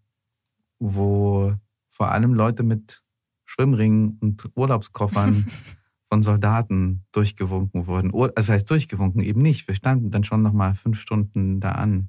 [0.79, 1.55] wo
[1.89, 3.03] vor allem Leute mit
[3.45, 5.47] Schwimmringen und Urlaubskoffern
[6.11, 8.13] von Soldaten durchgewunken wurden.
[8.35, 9.69] Also heißt durchgewunken eben nicht.
[9.69, 12.09] Wir standen dann schon noch mal fünf Stunden da an.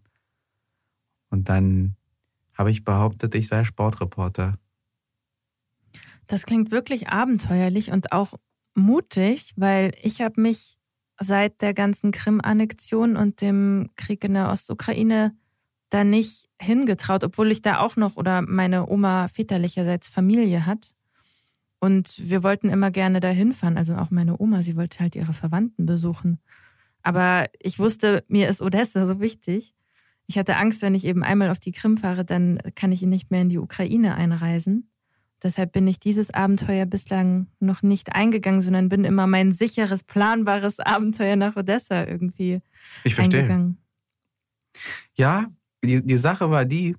[1.30, 1.96] Und dann
[2.58, 4.56] habe ich behauptet, ich sei Sportreporter.
[6.28, 8.34] Das klingt wirklich abenteuerlich und auch
[8.76, 10.78] mutig, weil ich habe mich
[11.20, 15.36] seit der ganzen Krim-Annexion und dem Krieg in der Ostukraine
[15.90, 20.94] da nicht hingetraut, obwohl ich da auch noch oder meine Oma väterlicherseits Familie hat.
[21.80, 23.78] Und wir wollten immer gerne da hinfahren.
[23.78, 26.40] Also auch meine Oma, sie wollte halt ihre Verwandten besuchen.
[27.02, 29.76] Aber ich wusste, mir ist Odessa so wichtig.
[30.28, 33.32] Ich hatte Angst, wenn ich eben einmal auf die Krim fahre, dann kann ich nicht
[33.32, 34.90] mehr in die Ukraine einreisen.
[35.42, 40.82] Deshalb bin ich dieses Abenteuer bislang noch nicht eingegangen, sondern bin immer mein sicheres, planbares
[40.82, 42.62] Abenteuer nach Odessa irgendwie
[43.06, 43.40] ich verstehe.
[43.40, 43.78] eingegangen.
[45.18, 45.48] Ja,
[45.84, 46.96] die, die Sache war die,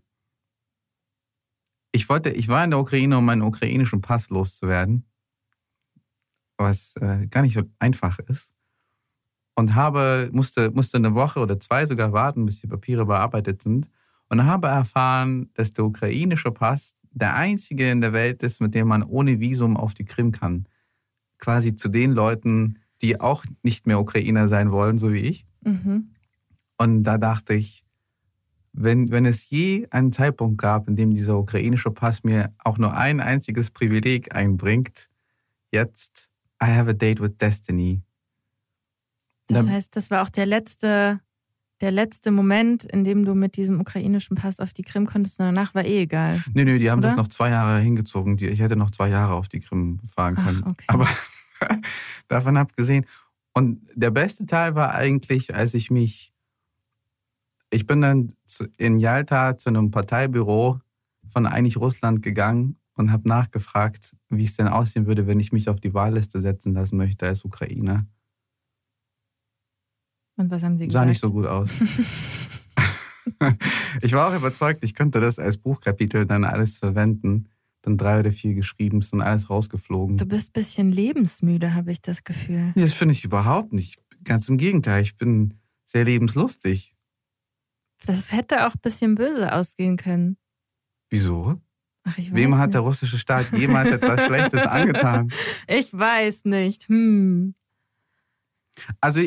[1.93, 5.05] ich wollte, ich war in der Ukraine, um meinen ukrainischen Pass loszuwerden,
[6.57, 8.53] was äh, gar nicht so einfach ist.
[9.55, 13.91] Und habe, musste, musste eine Woche oder zwei sogar warten, bis die Papiere bearbeitet sind.
[14.29, 18.89] Und habe erfahren, dass der ukrainische Pass der einzige in der Welt ist, mit dem
[18.89, 20.67] man ohne Visum auf die Krim kann.
[21.39, 25.47] Quasi zu den Leuten, die auch nicht mehr Ukrainer sein wollen, so wie ich.
[25.63, 26.11] Mhm.
[26.79, 27.85] Und da dachte ich,
[28.73, 32.97] wenn, wenn es je einen Zeitpunkt gab, in dem dieser ukrainische Pass mir auch nur
[32.97, 35.09] ein einziges Privileg einbringt,
[35.73, 36.31] jetzt
[36.63, 38.03] I have a date with destiny.
[39.49, 41.21] Das heißt, das war auch der letzte,
[41.81, 45.47] der letzte Moment, in dem du mit diesem ukrainischen Pass auf die Krim konntest und
[45.47, 46.41] danach war eh egal.
[46.55, 47.09] Nee, nee, die haben oder?
[47.09, 48.39] das noch zwei Jahre hingezogen.
[48.39, 50.63] Ich hätte noch zwei Jahre auf die Krim fahren können.
[50.65, 50.85] Ach, okay.
[50.87, 51.09] Aber
[52.29, 53.07] davon abgesehen.
[53.53, 56.33] Und der beste Teil war eigentlich, als ich mich
[57.71, 58.33] ich bin dann
[58.77, 60.81] in Jalta zu einem Parteibüro
[61.29, 65.69] von Einig Russland gegangen und habe nachgefragt, wie es denn aussehen würde, wenn ich mich
[65.69, 68.07] auf die Wahlliste setzen lassen möchte als Ukrainer.
[70.37, 71.03] Und was haben Sie gesagt?
[71.03, 71.71] Sah nicht so gut aus.
[74.03, 77.49] ich war auch überzeugt, ich könnte das als Buchkapitel dann alles verwenden.
[77.83, 80.19] Dann drei oder vier geschrieben, ist dann alles rausgeflogen.
[80.19, 82.73] Du bist ein bisschen lebensmüde, habe ich das Gefühl.
[82.75, 84.03] Das finde ich überhaupt nicht.
[84.25, 85.55] Ganz im Gegenteil, ich bin
[85.87, 86.95] sehr lebenslustig.
[88.07, 90.37] Das hätte auch ein bisschen böse ausgehen können.
[91.11, 91.61] Wieso?
[92.05, 92.75] Ach, Wem hat nicht.
[92.75, 95.31] der russische Staat jemals etwas Schlechtes angetan?
[95.67, 96.89] Ich weiß nicht.
[96.89, 97.55] Hm.
[99.01, 99.21] Also,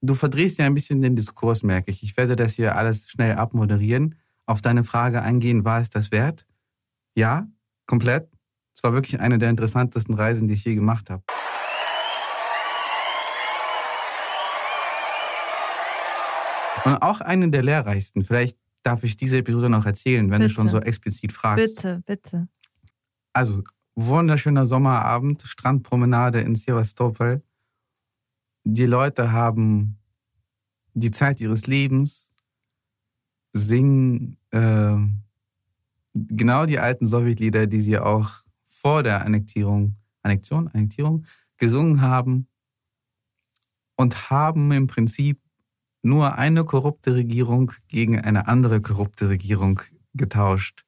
[0.00, 2.02] du verdrehst ja ein bisschen den Diskurs, merke ich.
[2.02, 4.14] Ich werde das hier alles schnell abmoderieren.
[4.46, 6.46] Auf deine Frage eingehen, war es das wert?
[7.14, 7.46] Ja,
[7.86, 8.30] komplett.
[8.74, 11.22] Es war wirklich eine der interessantesten Reisen, die ich je gemacht habe.
[16.86, 18.24] Und auch einen der lehrreichsten.
[18.24, 20.48] Vielleicht darf ich diese Episode noch erzählen, wenn bitte.
[20.48, 21.76] du schon so explizit fragst.
[21.76, 22.48] Bitte, bitte.
[23.32, 23.64] Also,
[23.96, 27.42] wunderschöner Sommerabend, Strandpromenade in Sevastopol.
[28.64, 29.98] Die Leute haben
[30.94, 32.32] die Zeit ihres Lebens,
[33.52, 34.96] singen äh,
[36.14, 38.30] genau die alten Sowjetlieder, die sie auch
[38.62, 41.24] vor der Annektierung, Annexion, Annektierung
[41.58, 42.48] gesungen haben
[43.96, 45.40] und haben im Prinzip
[46.06, 49.80] nur eine korrupte Regierung gegen eine andere korrupte Regierung
[50.14, 50.84] getauscht.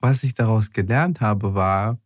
[0.00, 1.98] Was ich daraus gelernt habe, war,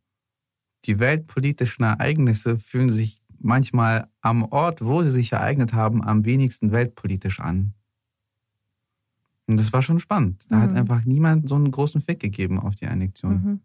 [0.85, 6.73] die weltpolitischen Ereignisse fühlen sich manchmal am Ort, wo sie sich ereignet haben, am wenigsten
[6.73, 7.75] weltpolitisch an.
[9.47, 10.51] Und das war schon spannend.
[10.51, 10.63] Da mhm.
[10.63, 13.33] hat einfach niemand so einen großen Fick gegeben auf die Annexion.
[13.33, 13.61] Mhm.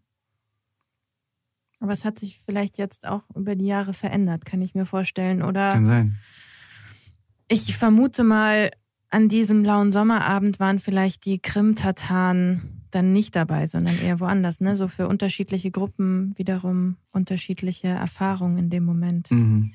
[1.78, 5.42] Aber es hat sich vielleicht jetzt auch über die Jahre verändert, kann ich mir vorstellen,
[5.42, 5.72] oder?
[5.72, 6.18] Kann sein.
[7.52, 8.70] Ich vermute mal,
[9.10, 14.76] an diesem lauen Sommerabend waren vielleicht die Krim-Tataren dann nicht dabei, sondern eher woanders, ne?
[14.76, 19.32] So für unterschiedliche Gruppen wiederum unterschiedliche Erfahrungen in dem Moment.
[19.32, 19.74] Mhm.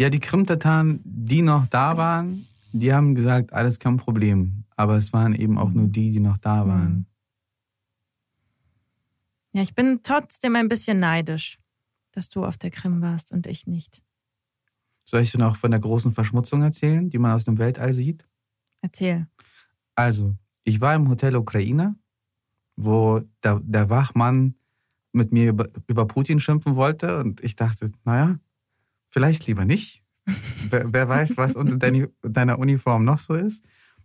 [0.00, 4.64] Ja, die Krim-Tataren, die noch da waren, die haben gesagt, alles kein Problem.
[4.74, 6.92] Aber es waren eben auch nur die, die noch da waren.
[6.92, 7.06] Mhm.
[9.52, 11.60] Ja, ich bin trotzdem ein bisschen neidisch,
[12.10, 14.02] dass du auf der Krim warst und ich nicht.
[15.10, 18.28] Soll ich dir noch von der großen Verschmutzung erzählen, die man aus dem Weltall sieht?
[18.80, 19.26] Erzähl.
[19.96, 21.96] Also, ich war im Hotel Ukraine,
[22.76, 24.54] wo der, der Wachmann
[25.10, 28.38] mit mir über, über Putin schimpfen wollte und ich dachte, naja,
[29.08, 30.04] vielleicht lieber nicht.
[30.70, 31.76] wer, wer, weiß, was unter
[32.22, 33.64] deiner Uniform noch so ist.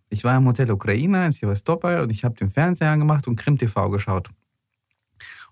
[0.10, 3.60] Ich war im Hotel Ukraine in Sevastopol und ich habe den Fernseher angemacht und Krim
[3.60, 4.30] TV geschaut.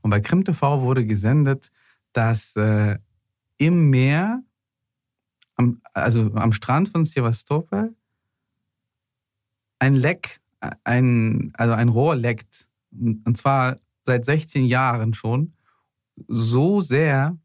[0.02, 1.72] Und bei Krim TV wurde gesendet,
[2.12, 2.98] dass äh,
[3.60, 4.42] im Meer,
[5.56, 7.96] am, also am Strand von Sevastopol,
[9.80, 10.40] ein Leck,
[10.84, 12.68] ein, also ein Rohr leckt.
[12.92, 13.76] Und zwar
[14.06, 15.54] seit 16 Jahren schon.
[16.28, 17.38] So sehr,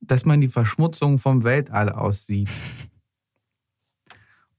[0.00, 2.50] dass man die Verschmutzung vom Weltall aussieht.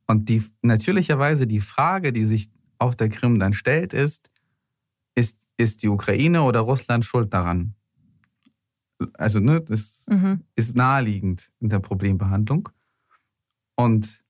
[0.07, 4.29] Und die, natürlicherweise die Frage, die sich auf der Krim dann stellt, ist,
[5.15, 7.73] ist, ist die Ukraine oder Russland schuld daran?
[9.13, 10.41] Also, ne, das mhm.
[10.55, 12.69] ist naheliegend in der Problembehandlung.
[13.75, 14.23] Und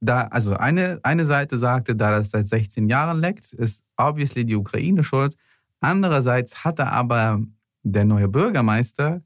[0.00, 4.56] da, also eine, eine Seite sagte, da das seit 16 Jahren leckt, ist obviously die
[4.56, 5.36] Ukraine schuld.
[5.80, 7.42] Andererseits hatte aber
[7.82, 9.22] der neue Bürgermeister,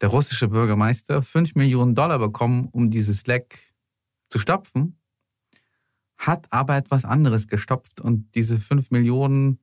[0.00, 3.58] der russische Bürgermeister, 5 Millionen Dollar bekommen, um dieses Leck
[4.30, 4.98] zu stopfen,
[6.18, 9.60] hat aber etwas anderes gestopft und diese 5 Millionen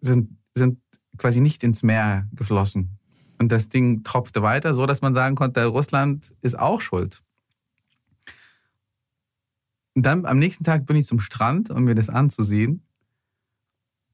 [0.00, 0.78] sind, sind
[1.18, 2.98] quasi nicht ins Meer geflossen.
[3.38, 7.22] Und das Ding tropfte weiter, so dass man sagen konnte, Russland ist auch schuld.
[10.00, 12.82] Und dann am nächsten Tag bin ich zum Strand, um mir das anzusehen,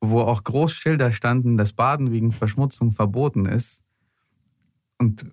[0.01, 3.84] wo auch Großschilder standen, dass Baden wegen Verschmutzung verboten ist.
[4.99, 5.26] Und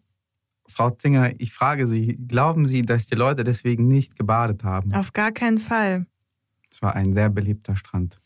[0.67, 4.93] Frau Zinger, ich frage Sie, glauben Sie, dass die Leute deswegen nicht gebadet haben?
[4.93, 6.05] Auf gar keinen Fall.
[6.69, 8.19] Es war ein sehr beliebter Strand.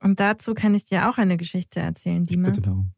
[0.00, 2.48] Und dazu kann ich dir auch eine Geschichte erzählen, Dima.
[2.48, 2.90] Bitte darum.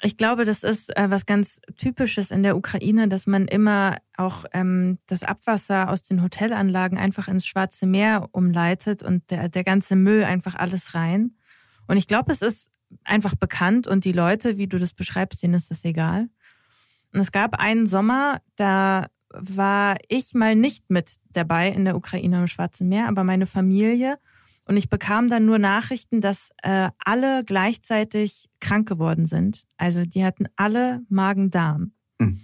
[0.00, 4.44] Ich glaube, das ist äh, was ganz Typisches in der Ukraine, dass man immer auch
[4.52, 9.96] ähm, das Abwasser aus den Hotelanlagen einfach ins Schwarze Meer umleitet und der, der ganze
[9.96, 11.36] Müll einfach alles rein.
[11.88, 12.70] Und ich glaube, es ist
[13.02, 16.28] einfach bekannt und die Leute, wie du das beschreibst, denen ist das egal.
[17.12, 22.38] Und es gab einen Sommer, da war ich mal nicht mit dabei in der Ukraine
[22.38, 24.18] im Schwarzen Meer, aber meine Familie.
[24.68, 29.64] Und ich bekam dann nur Nachrichten, dass äh, alle gleichzeitig krank geworden sind.
[29.78, 31.92] Also die hatten alle Magen-Darm.
[32.18, 32.40] Mhm.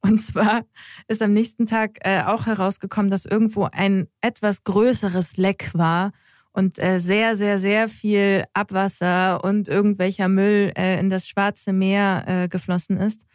[0.00, 0.62] Und zwar
[1.08, 6.12] ist am nächsten Tag äh, auch herausgekommen, dass irgendwo ein etwas größeres Leck war
[6.52, 12.24] und äh, sehr, sehr, sehr viel Abwasser und irgendwelcher Müll äh, in das Schwarze Meer
[12.28, 13.26] äh, geflossen ist.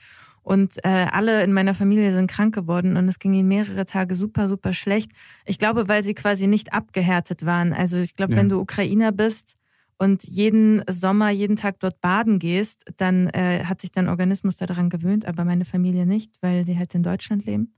[0.43, 4.15] Und äh, alle in meiner Familie sind krank geworden und es ging ihnen mehrere Tage
[4.15, 5.11] super, super schlecht.
[5.45, 7.73] Ich glaube, weil sie quasi nicht abgehärtet waren.
[7.73, 8.39] Also ich glaube, ja.
[8.39, 9.57] wenn du Ukrainer bist
[9.97, 14.89] und jeden Sommer, jeden Tag dort baden gehst, dann äh, hat sich dein Organismus daran
[14.89, 17.75] gewöhnt, aber meine Familie nicht, weil sie halt in Deutschland leben.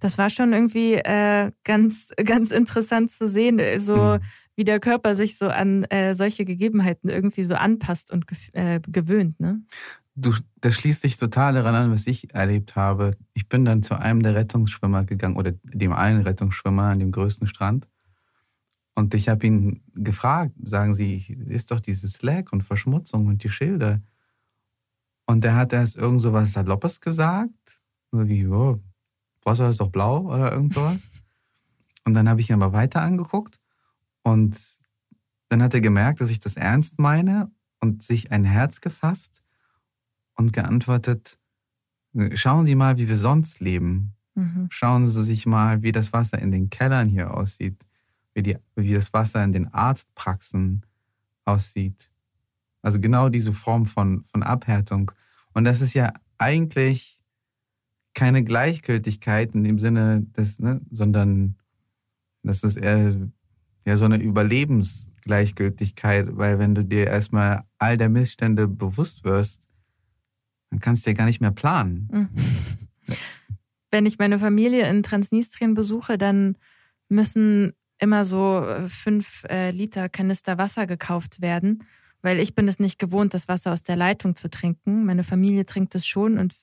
[0.00, 4.20] Das war schon irgendwie äh, ganz, ganz interessant zu sehen, so ja.
[4.56, 9.38] wie der Körper sich so an äh, solche Gegebenheiten irgendwie so anpasst und äh, gewöhnt.
[9.38, 9.60] Ne?
[10.16, 13.12] Du, das schließt sich total daran an, was ich erlebt habe.
[13.34, 17.46] Ich bin dann zu einem der Rettungsschwimmer gegangen oder dem einen Rettungsschwimmer an dem größten
[17.46, 17.86] Strand.
[18.94, 23.50] Und ich habe ihn gefragt, sagen Sie, ist doch dieses Slack und Verschmutzung und die
[23.50, 24.00] Schilder.
[25.26, 27.82] Und er hat erst irgend so was Saloppes gesagt.
[28.10, 28.80] So wie, oh,
[29.44, 31.10] Wasser ist doch blau oder irgend sowas.
[32.04, 33.60] Und dann habe ich ihn aber weiter angeguckt.
[34.22, 34.58] Und
[35.50, 37.50] dann hat er gemerkt, dass ich das ernst meine
[37.80, 39.42] und sich ein Herz gefasst
[40.36, 41.38] und geantwortet,
[42.34, 44.14] schauen Sie mal, wie wir sonst leben.
[44.34, 44.68] Mhm.
[44.70, 47.86] Schauen Sie sich mal, wie das Wasser in den Kellern hier aussieht,
[48.34, 50.84] wie, die, wie das Wasser in den Arztpraxen
[51.44, 52.10] aussieht.
[52.82, 55.10] Also genau diese Form von, von Abhärtung.
[55.54, 57.20] Und das ist ja eigentlich
[58.14, 61.56] keine Gleichgültigkeit in dem Sinne des, ne, sondern
[62.42, 63.28] das ist eher
[63.86, 69.65] ja, so eine Überlebensgleichgültigkeit, weil wenn du dir erstmal all der Missstände bewusst wirst,
[70.70, 72.08] dann kannst du ja gar nicht mehr planen.
[72.12, 72.28] Mhm.
[73.90, 76.56] Wenn ich meine Familie in Transnistrien besuche, dann
[77.08, 81.84] müssen immer so äh, fünf äh, Liter Kanister Wasser gekauft werden,
[82.22, 85.04] weil ich bin es nicht gewohnt, das Wasser aus der Leitung zu trinken.
[85.04, 86.54] Meine Familie trinkt es schon und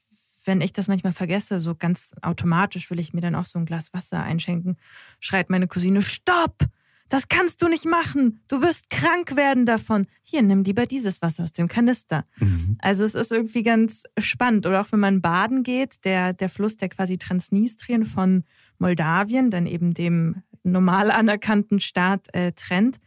[0.45, 3.65] wenn ich das manchmal vergesse, so ganz automatisch will ich mir dann auch so ein
[3.65, 4.77] Glas Wasser einschenken,
[5.19, 6.65] schreit meine Cousine, Stopp!
[7.09, 8.43] Das kannst du nicht machen.
[8.47, 10.07] Du wirst krank werden davon.
[10.23, 12.25] Hier, nimm lieber dieses Wasser aus dem Kanister.
[12.37, 12.77] Mhm.
[12.79, 14.65] Also es ist irgendwie ganz spannend.
[14.65, 18.43] Oder auch wenn man baden geht, der, der Fluss, der quasi Transnistrien von
[18.79, 22.99] Moldawien, dann eben dem normal anerkannten Staat äh, trennt.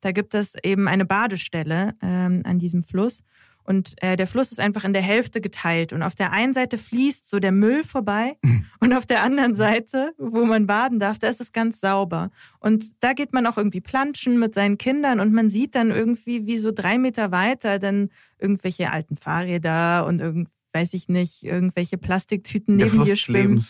[0.00, 3.22] Da gibt es eben eine Badestelle ähm, an diesem Fluss.
[3.64, 5.92] Und äh, der Fluss ist einfach in der Hälfte geteilt.
[5.92, 8.36] Und auf der einen Seite fließt so der Müll vorbei
[8.80, 12.30] und auf der anderen Seite, wo man baden darf, da ist es ganz sauber.
[12.58, 16.46] Und da geht man auch irgendwie planschen mit seinen Kindern und man sieht dann irgendwie,
[16.46, 21.98] wie so drei Meter weiter dann irgendwelche alten Fahrräder und irgend, weiß ich nicht, irgendwelche
[21.98, 23.62] Plastiktüten neben dir schwimmen.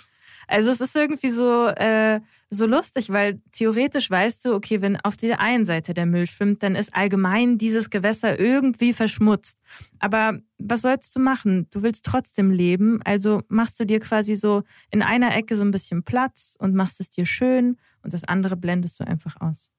[0.51, 2.21] Also es ist irgendwie so, äh,
[2.51, 6.65] so lustig, weil theoretisch weißt du, okay, wenn auf der einen Seite der Müll schwimmt,
[6.65, 9.61] dann ist allgemein dieses Gewässer irgendwie verschmutzt.
[10.01, 11.69] Aber was sollst du machen?
[11.71, 15.71] Du willst trotzdem leben, also machst du dir quasi so in einer Ecke so ein
[15.71, 19.71] bisschen Platz und machst es dir schön und das andere blendest du einfach aus.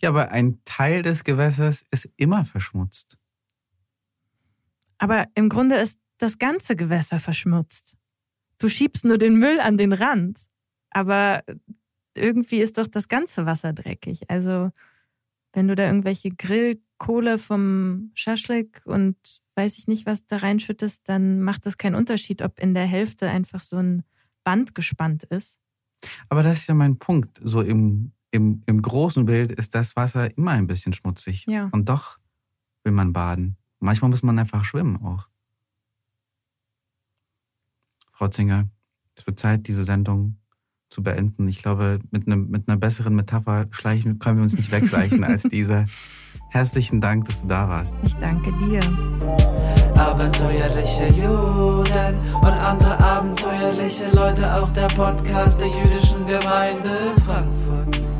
[0.00, 3.18] Ja, aber ein Teil des Gewässers ist immer verschmutzt.
[4.98, 7.96] Aber im Grunde ist das ganze Gewässer verschmutzt.
[8.62, 10.46] Du schiebst nur den Müll an den Rand,
[10.90, 11.42] aber
[12.16, 14.30] irgendwie ist doch das ganze Wasser dreckig.
[14.30, 14.70] Also
[15.52, 19.16] wenn du da irgendwelche Grillkohle vom Schaschlik und
[19.56, 23.28] weiß ich nicht was da reinschüttest, dann macht das keinen Unterschied, ob in der Hälfte
[23.28, 24.04] einfach so ein
[24.44, 25.58] Band gespannt ist.
[26.28, 27.40] Aber das ist ja mein Punkt.
[27.42, 31.46] So im, im, im großen Bild ist das Wasser immer ein bisschen schmutzig.
[31.48, 31.68] Ja.
[31.72, 32.18] Und doch
[32.84, 33.56] will man baden.
[33.80, 35.28] Manchmal muss man einfach schwimmen auch.
[38.22, 38.68] Frau Zinger,
[39.16, 40.36] es wird Zeit, diese Sendung
[40.90, 41.48] zu beenden.
[41.48, 45.42] Ich glaube, mit, ne, mit einer besseren Metapher schleichen, können wir uns nicht wegschleichen als
[45.42, 45.86] diese.
[46.50, 48.00] Herzlichen Dank, dass du da warst.
[48.04, 48.80] Ich danke dir.
[49.96, 58.11] Abenteuerliche Juden und andere abenteuerliche Leute, auch der Podcast der jüdischen Gemeinde Frankfurt.